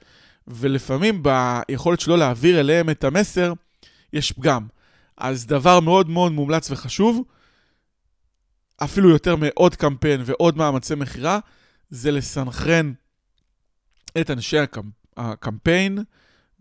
ולפעמים 0.47 1.23
ביכולת 1.23 1.99
שלו 1.99 2.17
להעביר 2.17 2.59
אליהם 2.59 2.89
את 2.89 3.03
המסר, 3.03 3.53
יש 4.13 4.31
פגם. 4.31 4.67
אז 5.17 5.45
דבר 5.45 5.79
מאוד 5.79 6.09
מאוד 6.09 6.31
מומלץ 6.31 6.71
וחשוב, 6.71 7.23
אפילו 8.83 9.09
יותר 9.09 9.35
מעוד 9.35 9.75
קמפיין 9.75 10.21
ועוד 10.25 10.57
מאמצי 10.57 10.95
מכירה, 10.95 11.39
זה 11.89 12.11
לסנכרן 12.11 12.93
את 14.21 14.31
אנשי 14.31 14.57
הקמפ... 14.57 14.93
הקמפיין 15.17 15.99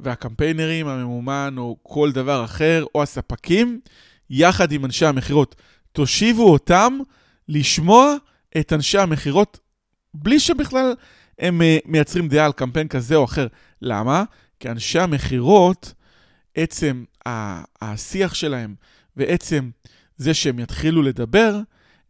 והקמפיינרים, 0.00 0.88
הממומן 0.88 1.55
או 1.59 1.76
כל 1.83 2.12
דבר 2.12 2.45
אחר, 2.45 2.85
או 2.95 3.02
הספקים, 3.02 3.81
יחד 4.31 4.73
עם 4.73 4.85
אנשי 4.85 5.07
המכירות. 5.07 5.55
תושיבו 5.93 6.52
אותם 6.52 6.99
לשמוע 7.49 8.14
את 8.61 8.73
אנשי 8.73 8.99
המכירות, 8.99 9.59
בלי 10.15 10.41
שבכלל 10.41 10.95
הם 11.38 11.62
אה, 11.62 11.79
מייצרים 11.85 12.29
דעה 12.29 12.47
על 12.47 12.53
קמפיין 12.53 12.88
כזה 12.88 13.17
או 13.17 13.25
אחר. 13.25 13.47
למה? 13.83 14.25
כי 14.61 14.69
אנשי 14.69 14.99
המכירות, 14.99 15.95
עצם 16.55 17.05
השיח 17.83 18.35
שלהם 18.35 18.75
ועצם 19.17 19.71
זה 20.17 20.35
שהם 20.35 20.59
יתחילו 20.59 21.03
לדבר, 21.03 21.61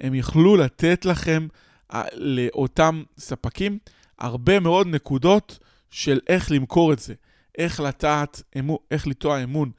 הם 0.01 0.15
יוכלו 0.15 0.57
לתת 0.57 1.05
לכם, 1.05 1.47
אה, 1.93 2.03
לאותם 2.13 3.03
ספקים, 3.19 3.79
הרבה 4.19 4.61
מאוד 4.61 4.87
נקודות 4.87 5.59
של 5.91 6.21
איך 6.29 6.51
למכור 6.53 6.93
את 6.93 6.99
זה, 6.99 7.15
איך 7.59 7.81
לטעת, 7.81 8.43
איך 8.91 9.07
לטוע 9.07 9.43
אמון, 9.43 9.71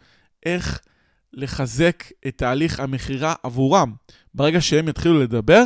איך 0.46 0.80
לחזק 1.34 2.04
את 2.28 2.38
תהליך 2.38 2.80
המכירה 2.80 3.34
עבורם. 3.44 3.94
ברגע 4.34 4.62
שהם 4.62 4.90
יתחילו 4.90 5.20
לדבר, 5.20 5.64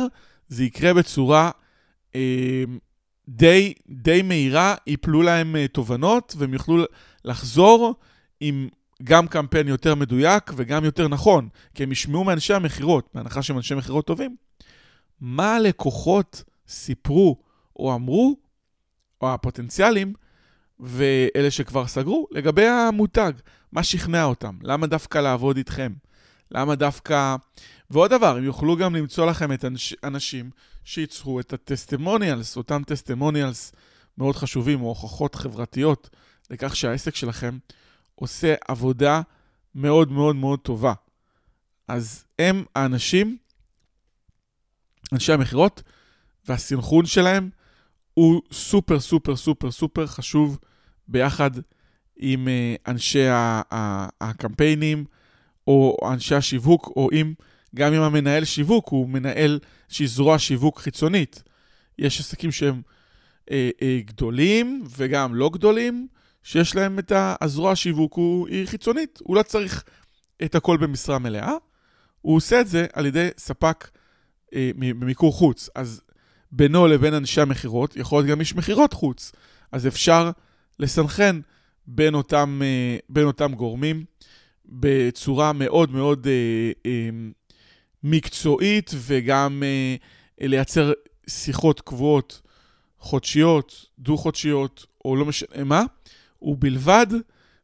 זה 0.48 0.64
יקרה 0.64 0.94
בצורה 0.94 1.50
די, 3.28 3.74
די 3.88 4.22
מהירה, 4.22 4.74
ייפלו 4.86 5.22
להם 5.22 5.56
אה, 5.56 5.68
תובנות 5.68 6.34
והם 6.38 6.54
יוכלו 6.54 6.84
לחזור 7.24 7.94
עם 8.40 8.68
גם 9.02 9.28
קמפיין 9.28 9.68
יותר 9.68 9.94
מדויק 9.94 10.52
וגם 10.56 10.84
יותר 10.84 11.08
נכון, 11.08 11.48
כי 11.74 11.82
הם 11.82 11.92
ישמעו 11.92 12.24
מאנשי 12.24 12.54
המכירות, 12.54 13.08
בהנחה 13.14 13.42
שהם 13.42 13.56
אנשי 13.56 13.74
מכירות 13.74 14.06
טובים, 14.06 14.36
מה 15.20 15.54
הלקוחות 15.54 16.44
סיפרו 16.68 17.42
או 17.76 17.94
אמרו, 17.94 18.36
או 19.20 19.34
הפוטנציאלים, 19.34 20.12
ואלה 20.80 21.50
שכבר 21.50 21.86
סגרו, 21.86 22.26
לגבי 22.30 22.66
המותג. 22.66 23.32
מה 23.72 23.82
שכנע 23.82 24.24
אותם? 24.24 24.56
למה 24.62 24.86
דווקא 24.86 25.18
לעבוד 25.18 25.56
איתכם? 25.56 25.92
למה 26.50 26.74
דווקא... 26.74 27.36
ועוד 27.90 28.10
דבר, 28.10 28.36
הם 28.36 28.44
יוכלו 28.44 28.76
גם 28.76 28.94
למצוא 28.94 29.26
לכם 29.26 29.52
את 29.52 29.64
אנש... 29.64 29.94
אנשים 30.04 30.50
שייצרו 30.84 31.40
את 31.40 31.52
הטסטימוניאלס, 31.52 32.56
אותם 32.56 32.82
טסטימוניאלס 32.86 33.72
מאוד 34.18 34.36
חשובים, 34.36 34.82
או 34.82 34.88
הוכחות 34.88 35.34
חברתיות, 35.34 36.10
לכך 36.50 36.76
שהעסק 36.76 37.14
שלכם 37.14 37.58
עושה 38.14 38.54
עבודה 38.68 39.20
מאוד 39.74 40.12
מאוד 40.12 40.36
מאוד 40.36 40.58
טובה. 40.58 40.92
אז 41.88 42.24
הם 42.38 42.64
האנשים, 42.76 43.36
אנשי 45.12 45.32
המכירות, 45.32 45.82
והסנכרון 46.48 47.06
שלהם 47.06 47.50
הוא 48.14 48.42
סופר 48.52 49.00
סופר 49.00 49.36
סופר 49.36 49.70
סופר 49.70 50.06
חשוב 50.06 50.58
ביחד 51.08 51.50
עם 52.16 52.48
אה, 52.48 52.74
אנשי 52.86 53.26
הקמפיינים, 54.20 55.04
או 55.66 55.96
אנשי 56.12 56.34
השיווק, 56.34 56.92
או 56.96 57.08
עם, 57.12 57.34
גם 57.74 57.92
עם 57.92 58.02
המנהל 58.02 58.44
שיווק, 58.44 58.88
הוא 58.88 59.08
מנהל 59.08 59.58
שהיא 59.88 60.08
זרוע 60.08 60.38
שיווק 60.38 60.78
חיצונית. 60.78 61.42
יש 61.98 62.20
עסקים 62.20 62.52
שהם 62.52 62.82
אה, 63.50 63.70
אה, 63.82 64.00
גדולים 64.04 64.84
וגם 64.96 65.34
לא 65.34 65.50
גדולים, 65.50 66.06
שיש 66.42 66.76
להם 66.76 66.98
את 66.98 67.12
הזרוע 67.40 67.72
השיווק, 67.72 68.14
הוא, 68.14 68.48
היא 68.48 68.66
חיצונית, 68.66 69.20
הוא 69.24 69.36
לא 69.36 69.42
צריך 69.42 69.84
את 70.44 70.54
הכל 70.54 70.76
במשרה 70.76 71.18
מלאה, 71.18 71.52
הוא 72.20 72.36
עושה 72.36 72.60
את 72.60 72.68
זה 72.68 72.86
על 72.92 73.06
ידי 73.06 73.28
ספק 73.38 73.88
אה, 74.54 74.70
במיקור 74.76 75.32
חוץ. 75.32 75.68
אז 75.74 76.00
בינו 76.52 76.86
לבין 76.86 77.14
אנשי 77.14 77.40
המכירות, 77.40 77.96
יכול 77.96 78.18
להיות 78.18 78.30
גם 78.30 78.40
איש 78.40 78.54
מכירות 78.54 78.92
חוץ, 78.92 79.32
אז 79.72 79.86
אפשר 79.86 80.30
לסנכרן 80.78 81.40
בין 81.86 82.14
אה, 82.14 82.96
בין 83.08 83.24
אותם 83.26 83.54
גורמים 83.54 84.04
בצורה 84.66 85.52
מאוד 85.52 85.92
מאוד 85.92 86.26
אה, 86.26 86.72
אה, 86.86 87.08
מקצועית 88.04 88.90
וגם 88.94 89.62
לייצר 90.40 90.92
שיחות 91.28 91.80
קבועות 91.80 92.40
חודשיות, 92.98 93.86
דו-חודשיות, 93.98 94.86
או 95.04 95.16
לא 95.16 95.24
משנה 95.24 95.64
מה, 95.64 95.82
ובלבד 96.42 97.06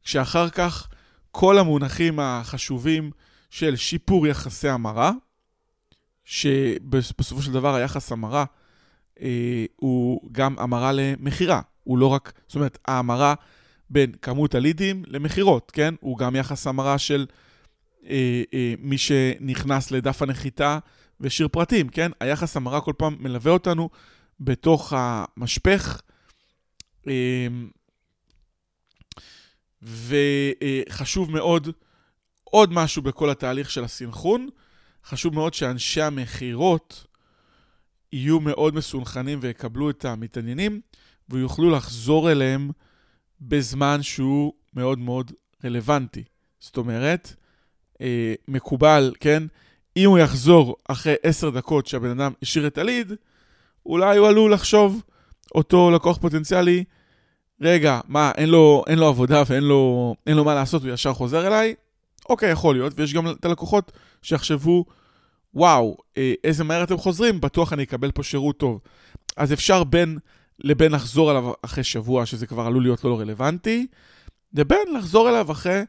שאחר 0.03 0.51
כך 0.51 0.89
כל 1.31 1.59
המונחים 1.59 2.21
החשובים 2.21 3.11
של 3.51 3.77
שיפור 3.77 4.27
יחסי 4.27 4.69
המרה, 4.69 5.13
שבסופו 6.25 7.43
של 7.43 7.53
דבר 7.53 7.75
היחס 7.75 8.13
המרה 8.13 8.45
אה, 9.21 9.65
הוא 9.77 10.21
גם 10.33 10.59
המרה 10.59 10.93
למכירה, 10.93 11.61
הוא 11.85 11.99
לא 11.99 12.07
רק, 12.07 12.33
זאת 12.47 12.55
אומרת, 12.55 12.79
ההמרה 12.85 13.35
בין 13.91 14.13
כמות 14.23 14.55
הלידים 14.55 15.03
למכירות, 15.07 15.71
כן? 15.71 15.95
הוא 16.01 16.19
גם 16.19 16.37
יחס 16.37 16.67
המרה 16.67 16.99
של 16.99 17.27
אה, 18.09 18.43
אה, 18.55 18.75
מי 18.79 18.99
שנכנס 18.99 19.91
לדף 19.91 20.23
הנחיתה 20.23 20.79
ושיר 21.21 21.49
פרטים, 21.49 21.89
כן? 21.89 22.11
היחס 22.21 22.57
המרה 22.57 22.81
כל 22.81 22.93
פעם 22.97 23.17
מלווה 23.21 23.53
אותנו 23.53 23.91
בתוך 24.41 24.93
המשפך. 24.97 26.01
אה, 27.09 27.49
וחשוב 29.83 31.31
מאוד, 31.31 31.69
עוד 32.45 32.73
משהו 32.73 33.03
בכל 33.03 33.31
התהליך 33.31 33.71
של 33.71 33.85
הסינכרון, 33.85 34.49
חשוב 35.05 35.35
מאוד 35.35 35.55
שאנשי 35.55 36.03
המכירות 36.03 37.07
יהיו 38.13 38.41
מאוד 38.41 38.75
מסונכנים 38.75 39.39
ויקבלו 39.43 39.91
את 39.91 40.05
המתעניינים, 40.05 40.81
ויוכלו 41.29 41.71
לחזור 41.71 42.33
אליהם 42.33 42.71
בזמן 43.41 44.03
שהוא 44.03 44.53
מאוד 44.75 44.99
מאוד 44.99 45.33
רלוונטי. 45.65 46.25
זאת 46.61 46.77
אומרת, 46.77 47.35
אה, 48.01 48.35
מקובל, 48.49 49.13
כן? 49.21 49.43
אם 49.97 50.11
הוא 50.11 50.19
יחזור 50.19 50.77
אחרי 50.89 51.15
עשר 51.23 51.51
דקות 51.51 51.87
שהבן 51.87 52.21
אדם 52.21 52.33
השאיר 52.43 52.67
את 52.67 52.79
הליד, 52.79 53.13
אולי 53.87 54.19
הוא 54.19 54.29
עלול 54.29 54.53
לחשוב, 54.53 55.03
אותו 55.55 55.91
לקוח 55.91 56.19
פוטנציאלי, 56.19 56.85
רגע, 57.61 58.01
מה, 58.09 58.33
אין 58.37 58.49
לו, 58.49 58.85
אין 58.87 58.99
לו 58.99 59.07
עבודה 59.07 59.43
ואין 59.47 59.63
לו, 59.63 60.15
לו 60.27 60.45
מה 60.45 60.55
לעשות, 60.55 60.83
הוא 60.83 60.91
ישר 60.91 61.13
חוזר 61.13 61.47
אליי? 61.47 61.75
אוקיי, 62.29 62.51
יכול 62.51 62.75
להיות, 62.75 62.93
ויש 62.97 63.15
גם 63.15 63.31
את 63.31 63.45
הלקוחות 63.45 63.93
שיחשבו, 64.23 64.85
וואו, 65.55 65.97
אה, 66.17 66.33
איזה 66.45 66.65
מהר 66.65 66.83
אתם 66.83 66.97
חוזרים, 66.97 67.41
בטוח 67.41 67.73
אני 67.73 67.83
אקבל 67.83 68.11
פה 68.11 68.23
שירות 68.23 68.57
טוב. 68.59 68.81
אז 69.37 69.53
אפשר 69.53 69.85
בין 69.85 70.19
לבין 70.65 70.93
לחזור 70.93 71.31
אליו 71.31 71.53
אחרי 71.63 71.85
שבוע, 71.85 72.27
שזה 72.27 72.47
כבר 72.47 72.63
עלול 72.63 72.83
להיות 72.83 73.05
לא 73.05 73.21
רלוונטי, 73.21 73.87
לבין 74.55 74.95
לחזור 74.99 75.29
אליו 75.29 75.53
אחרי 75.53 75.83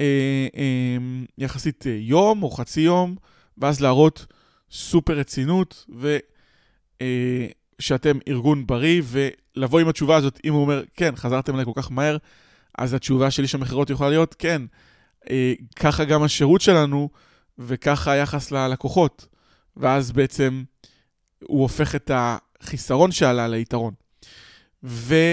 אה, 0.00 0.46
אה, 0.56 0.96
יחסית 1.38 1.86
אה, 1.86 1.96
יום 2.00 2.42
או 2.42 2.50
חצי 2.50 2.80
יום, 2.80 3.16
ואז 3.58 3.80
להראות 3.80 4.26
סופר 4.70 5.12
רצינות, 5.18 5.86
ושאתם 7.80 8.16
אה, 8.16 8.22
ארגון 8.28 8.66
בריא, 8.66 9.02
ולבוא 9.04 9.80
עם 9.80 9.88
התשובה 9.88 10.16
הזאת, 10.16 10.40
אם 10.44 10.52
הוא 10.52 10.62
אומר, 10.62 10.82
כן, 10.94 11.16
חזרתם 11.16 11.54
אליי 11.54 11.64
כל 11.64 11.72
כך 11.74 11.90
מהר, 11.92 12.16
אז 12.78 12.94
התשובה 12.94 13.30
שלי 13.30 13.46
שהמכירות 13.46 13.90
יכולה 13.90 14.10
להיות, 14.10 14.34
כן, 14.38 14.62
אה, 15.30 15.52
ככה 15.76 16.04
גם 16.04 16.22
השירות 16.22 16.60
שלנו, 16.60 17.08
וככה 17.58 18.12
היחס 18.12 18.50
ללקוחות. 18.50 19.26
ואז 19.76 20.12
בעצם 20.12 20.64
הוא 21.42 21.62
הופך 21.62 21.94
את 21.94 22.10
החיסרון 22.14 23.12
שעלה 23.12 23.48
ליתרון. 23.48 23.94
ועוד 24.82 25.28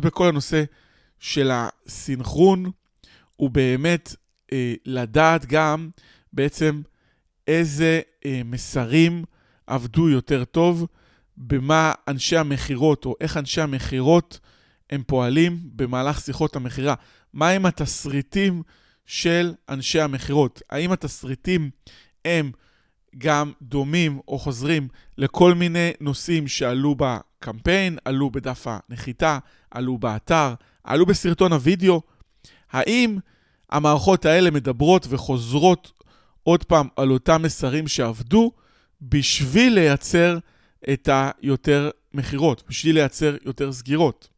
בכל 0.00 0.28
הנושא 0.28 0.64
של 1.20 1.50
הסינכרון, 1.52 2.70
הוא 3.36 3.50
באמת 3.50 4.14
אה, 4.52 4.74
לדעת 4.84 5.46
גם 5.46 5.90
בעצם 6.32 6.82
איזה 7.48 8.00
אה, 8.24 8.40
מסרים 8.44 9.24
עבדו 9.66 10.08
יותר 10.08 10.44
טוב, 10.44 10.86
במה 11.36 11.92
אנשי 12.08 12.36
המכירות, 12.36 13.04
או 13.06 13.14
איך 13.20 13.36
אנשי 13.36 13.60
המכירות 13.60 14.40
הם 14.90 15.02
פועלים 15.06 15.58
במהלך 15.62 16.20
שיחות 16.20 16.56
המכירה. 16.56 16.94
מהם 17.34 17.66
התסריטים 17.66 18.62
של 19.06 19.54
אנשי 19.68 20.00
המכירות? 20.00 20.62
האם 20.70 20.92
התסריטים 20.92 21.70
הם 22.24 22.50
גם 23.18 23.52
דומים 23.62 24.20
או 24.28 24.38
חוזרים 24.38 24.88
לכל 25.18 25.54
מיני 25.54 25.90
נושאים 26.00 26.48
שעלו 26.48 26.94
בקמפיין, 26.98 27.98
עלו 28.04 28.30
בדף 28.30 28.66
הנחיתה, 28.66 29.38
עלו 29.70 29.98
באתר, 29.98 30.54
עלו 30.86 31.06
בסרטון 31.06 31.52
הוידאו. 31.52 32.02
האם 32.70 33.18
המערכות 33.70 34.24
האלה 34.24 34.50
מדברות 34.50 35.06
וחוזרות 35.08 35.92
עוד 36.42 36.64
פעם 36.64 36.88
על 36.96 37.10
אותם 37.10 37.42
מסרים 37.42 37.88
שעבדו 37.88 38.52
בשביל 39.02 39.74
לייצר 39.74 40.38
את 40.92 41.08
היותר 41.12 41.90
מכירות, 42.14 42.62
בשביל 42.68 42.94
לייצר 42.94 43.36
יותר 43.44 43.72
סגירות. 43.72 44.28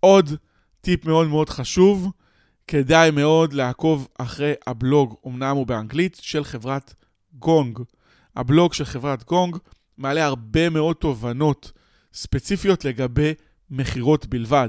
עוד 0.00 0.30
טיפ 0.80 1.04
מאוד 1.04 1.28
מאוד 1.28 1.50
חשוב, 1.50 2.10
כדאי 2.66 3.10
מאוד 3.10 3.52
לעקוב 3.52 4.08
אחרי 4.18 4.52
הבלוג, 4.66 5.14
אמנם 5.26 5.56
הוא 5.56 5.66
באנגלית, 5.66 6.18
של 6.22 6.44
חברת 6.44 6.94
גונג. 7.32 7.78
הבלוג 8.36 8.72
של 8.72 8.84
חברת 8.84 9.24
גונג 9.24 9.56
מעלה 9.98 10.24
הרבה 10.24 10.70
מאוד 10.70 10.96
תובנות 10.96 11.72
ספציפיות 12.14 12.84
לגבי 12.84 13.34
מכירות 13.70 14.26
בלבד, 14.26 14.68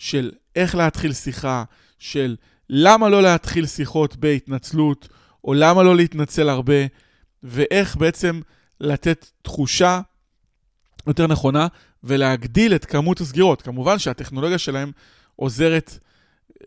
של 0.00 0.30
איך 0.56 0.74
להתחיל 0.74 1.12
שיחה, 1.12 1.64
של 1.98 2.36
למה 2.70 3.08
לא 3.08 3.22
להתחיל 3.22 3.66
שיחות 3.66 4.16
בהתנצלות, 4.16 5.08
או 5.44 5.54
למה 5.54 5.82
לא 5.82 5.96
להתנצל 5.96 6.48
הרבה, 6.48 6.74
ואיך 7.42 7.96
בעצם 7.96 8.40
לתת 8.80 9.26
תחושה 9.42 10.00
יותר 11.06 11.26
נכונה 11.26 11.66
ולהגדיל 12.04 12.74
את 12.74 12.84
כמות 12.84 13.20
הסגירות. 13.20 13.62
כמובן 13.62 13.98
שהטכנולוגיה 13.98 14.58
שלהם 14.58 14.92
עוזרת 15.36 15.98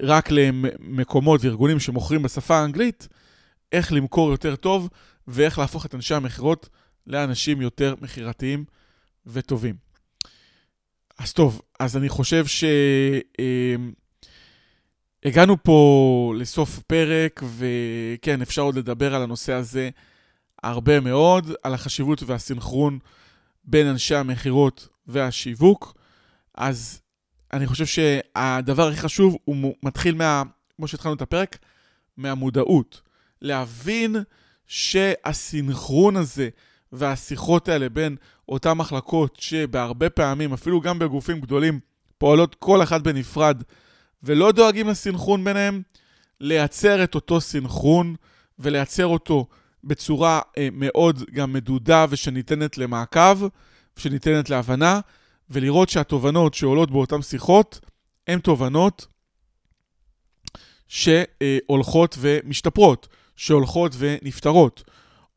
רק 0.02 0.32
למקומות 0.32 1.42
וארגונים 1.44 1.80
שמוכרים 1.80 2.24
בשפה 2.24 2.58
האנגלית, 2.58 3.08
איך 3.72 3.94
למכור 3.94 4.32
יותר 4.32 4.56
טוב 4.56 4.90
ואיך 5.28 5.60
להפוך 5.60 5.86
את 5.86 5.96
אנשי 5.96 6.16
המכירות 6.16 6.70
לאנשים 7.08 7.62
יותר 7.62 7.96
מכירתיים 8.02 8.66
וטובים. 9.28 9.93
אז 11.20 11.34
טוב, 11.34 11.62
אז 11.80 11.98
אני 11.98 12.10
חושב 12.10 12.46
שהגענו 15.26 15.54
אמ, 15.54 15.58
פה 15.64 16.34
לסוף 16.38 16.80
פרק, 16.80 17.44
וכן, 17.58 18.42
אפשר 18.42 18.62
עוד 18.62 18.76
לדבר 18.76 19.16
על 19.16 19.22
הנושא 19.22 19.54
הזה 19.54 19.90
הרבה 20.64 21.00
מאוד, 21.00 21.52
על 21.64 21.74
החשיבות 21.74 22.24
והסינכרון 22.24 23.00
בין 23.64 23.88
אנשי 23.88 24.16
המכירות 24.16 24.88
והשיווק. 25.08 25.98
אז 26.56 27.02
אני 27.54 27.68
חושב 27.68 27.86
שהדבר 27.86 28.88
הכי 28.88 29.02
חשוב, 29.02 29.38
הוא 29.46 29.74
מתחיל 29.84 30.16
מה, 30.16 30.44
כמו 30.76 30.88
שהתחלנו 30.88 31.16
את 31.16 31.22
הפרק, 31.22 31.58
מהמודעות. 32.18 33.02
להבין 33.42 34.16
שהסינכרון 34.68 36.16
הזה 36.16 36.50
והשיחות 36.92 37.70
האלה 37.70 37.90
בין 37.90 38.16
אותן 38.50 38.74
מחלקות 38.74 39.38
שבהרבה 39.40 40.10
פעמים, 40.10 40.54
אפילו 40.54 40.82
גם 40.82 41.00
בגופים 41.00 41.42
גדולים, 41.42 41.80
פועלות 42.18 42.56
כל 42.56 42.84
אחת 42.84 43.02
בנפרד 43.02 43.64
ולא 44.24 44.52
דואגים 44.52 44.88
לסינכרון 44.88 45.44
ביניהם, 45.44 45.82
לייצר 46.40 47.04
את 47.04 47.16
אותו 47.16 47.42
סינכרון 47.42 48.16
ולייצר 48.60 49.06
אותו 49.06 49.48
בצורה 49.84 50.42
אה, 50.58 50.68
מאוד 50.72 51.24
גם 51.34 51.54
מדודה 51.54 52.06
ושניתנת 52.10 52.78
למעקב, 52.78 53.48
שניתנת 53.98 54.50
להבנה, 54.50 55.00
ולראות 55.50 55.90
שהתובנות 55.90 56.54
שעולות 56.54 56.92
באותן 56.92 57.22
שיחות 57.22 57.80
הן 58.28 58.40
תובנות 58.40 59.08
שהולכות 60.88 62.18
ומשתפרות, 62.20 63.08
שהולכות 63.36 63.92
ונפתרות, 63.98 64.84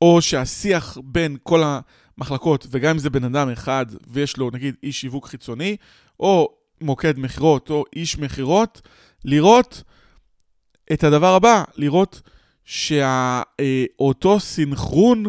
או 0.02 0.22
שהשיח 0.22 0.98
בין 1.04 1.36
כל 1.42 1.62
המחלקות, 1.64 2.66
וגם 2.70 2.90
אם 2.90 2.98
זה 2.98 3.10
בן 3.10 3.24
אדם 3.24 3.48
אחד 3.48 3.86
ויש 4.06 4.36
לו 4.36 4.50
נגיד 4.50 4.74
איש 4.82 5.00
שיווק 5.00 5.26
חיצוני, 5.26 5.76
או 6.20 6.56
מוקד 6.80 7.18
מכירות 7.18 7.70
או 7.70 7.84
איש 7.96 8.18
מכירות, 8.18 8.82
לראות 9.24 9.82
את 10.92 11.04
הדבר 11.04 11.34
הבא, 11.34 11.64
לראות 11.76 12.22
שאותו 12.64 14.40
סינכרון, 14.40 15.24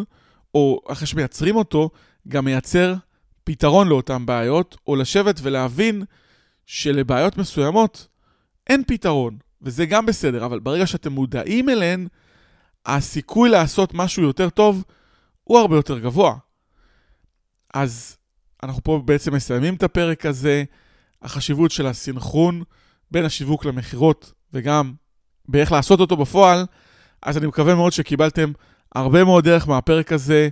או 0.55 0.81
אחרי 0.87 1.07
שמייצרים 1.07 1.55
אותו, 1.55 1.89
גם 2.27 2.45
מייצר 2.45 2.95
פתרון 3.43 3.87
לאותן 3.87 4.25
בעיות, 4.25 4.77
או 4.87 4.95
לשבת 4.95 5.39
ולהבין 5.43 6.03
שלבעיות 6.65 7.37
מסוימות 7.37 8.07
אין 8.67 8.83
פתרון, 8.87 9.37
וזה 9.61 9.85
גם 9.85 10.05
בסדר, 10.05 10.45
אבל 10.45 10.59
ברגע 10.59 10.87
שאתם 10.87 11.11
מודעים 11.11 11.69
אליהן, 11.69 12.07
הסיכוי 12.87 13.49
לעשות 13.49 13.93
משהו 13.93 14.23
יותר 14.23 14.49
טוב 14.49 14.83
הוא 15.43 15.59
הרבה 15.59 15.75
יותר 15.75 15.99
גבוה. 15.99 16.35
אז 17.73 18.17
אנחנו 18.63 18.83
פה 18.83 19.01
בעצם 19.05 19.33
מסיימים 19.33 19.73
את 19.75 19.83
הפרק 19.83 20.25
הזה, 20.25 20.63
החשיבות 21.21 21.71
של 21.71 21.87
הסינכרון 21.87 22.63
בין 23.11 23.25
השיווק 23.25 23.65
למכירות 23.65 24.33
וגם 24.53 24.93
באיך 25.47 25.71
לעשות 25.71 25.99
אותו 25.99 26.17
בפועל, 26.17 26.65
אז 27.21 27.37
אני 27.37 27.47
מקווה 27.47 27.75
מאוד 27.75 27.91
שקיבלתם 27.91 28.51
הרבה 28.95 29.23
מאוד 29.23 29.43
דרך 29.43 29.67
מהפרק 29.67 30.11
הזה. 30.11 30.49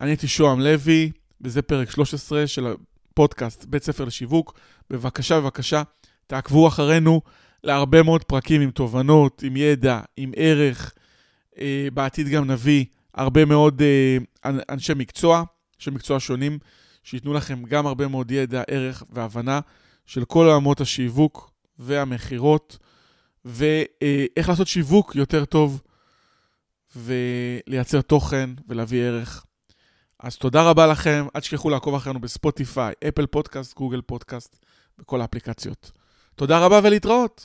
אני 0.00 0.10
הייתי 0.10 0.28
שוהם 0.28 0.60
לוי, 0.60 1.10
וזה 1.40 1.62
פרק 1.62 1.90
13 1.90 2.46
של 2.46 2.66
הפודקאסט 2.66 3.64
בית 3.64 3.84
ספר 3.84 4.04
לשיווק. 4.04 4.58
בבקשה, 4.90 5.40
בבקשה, 5.40 5.82
תעקבו 6.26 6.68
אחרינו 6.68 7.20
להרבה 7.64 8.02
מאוד 8.02 8.24
פרקים 8.24 8.60
עם 8.60 8.70
תובנות, 8.70 9.42
עם 9.42 9.56
ידע, 9.56 10.00
עם 10.16 10.32
ערך. 10.36 10.94
אה, 11.58 11.88
בעתיד 11.94 12.28
גם 12.28 12.50
נביא 12.50 12.84
הרבה 13.14 13.44
מאוד 13.44 13.82
אה, 13.82 14.16
אנשי 14.68 14.92
מקצוע, 14.96 15.44
אנשי 15.76 15.90
מקצוע 15.90 16.20
שונים, 16.20 16.58
שייתנו 17.02 17.32
לכם 17.32 17.62
גם 17.62 17.86
הרבה 17.86 18.08
מאוד 18.08 18.30
ידע, 18.30 18.62
ערך 18.68 19.02
והבנה 19.10 19.60
של 20.06 20.24
כל 20.24 20.46
עולמות 20.46 20.80
השיווק 20.80 21.50
והמכירות, 21.78 22.78
ואיך 23.44 24.48
לעשות 24.48 24.66
שיווק 24.66 25.14
יותר 25.14 25.44
טוב 25.44 25.82
ולייצר 26.96 28.00
תוכן 28.00 28.50
ולהביא 28.68 29.02
ערך. 29.02 29.44
אז 30.18 30.36
תודה 30.36 30.62
רבה 30.62 30.86
לכם, 30.86 31.26
אל 31.36 31.40
תשכחו 31.40 31.70
לעקוב 31.70 31.94
אחרינו 31.94 32.20
בספוטיפיי, 32.20 32.94
אפל 33.08 33.26
פודקאסט, 33.26 33.74
גוגל 33.74 34.00
פודקאסט 34.00 34.56
וכל 34.98 35.20
האפליקציות. 35.20 35.90
תודה 36.34 36.58
רבה 36.58 36.80
ולהתראות. 36.82 37.42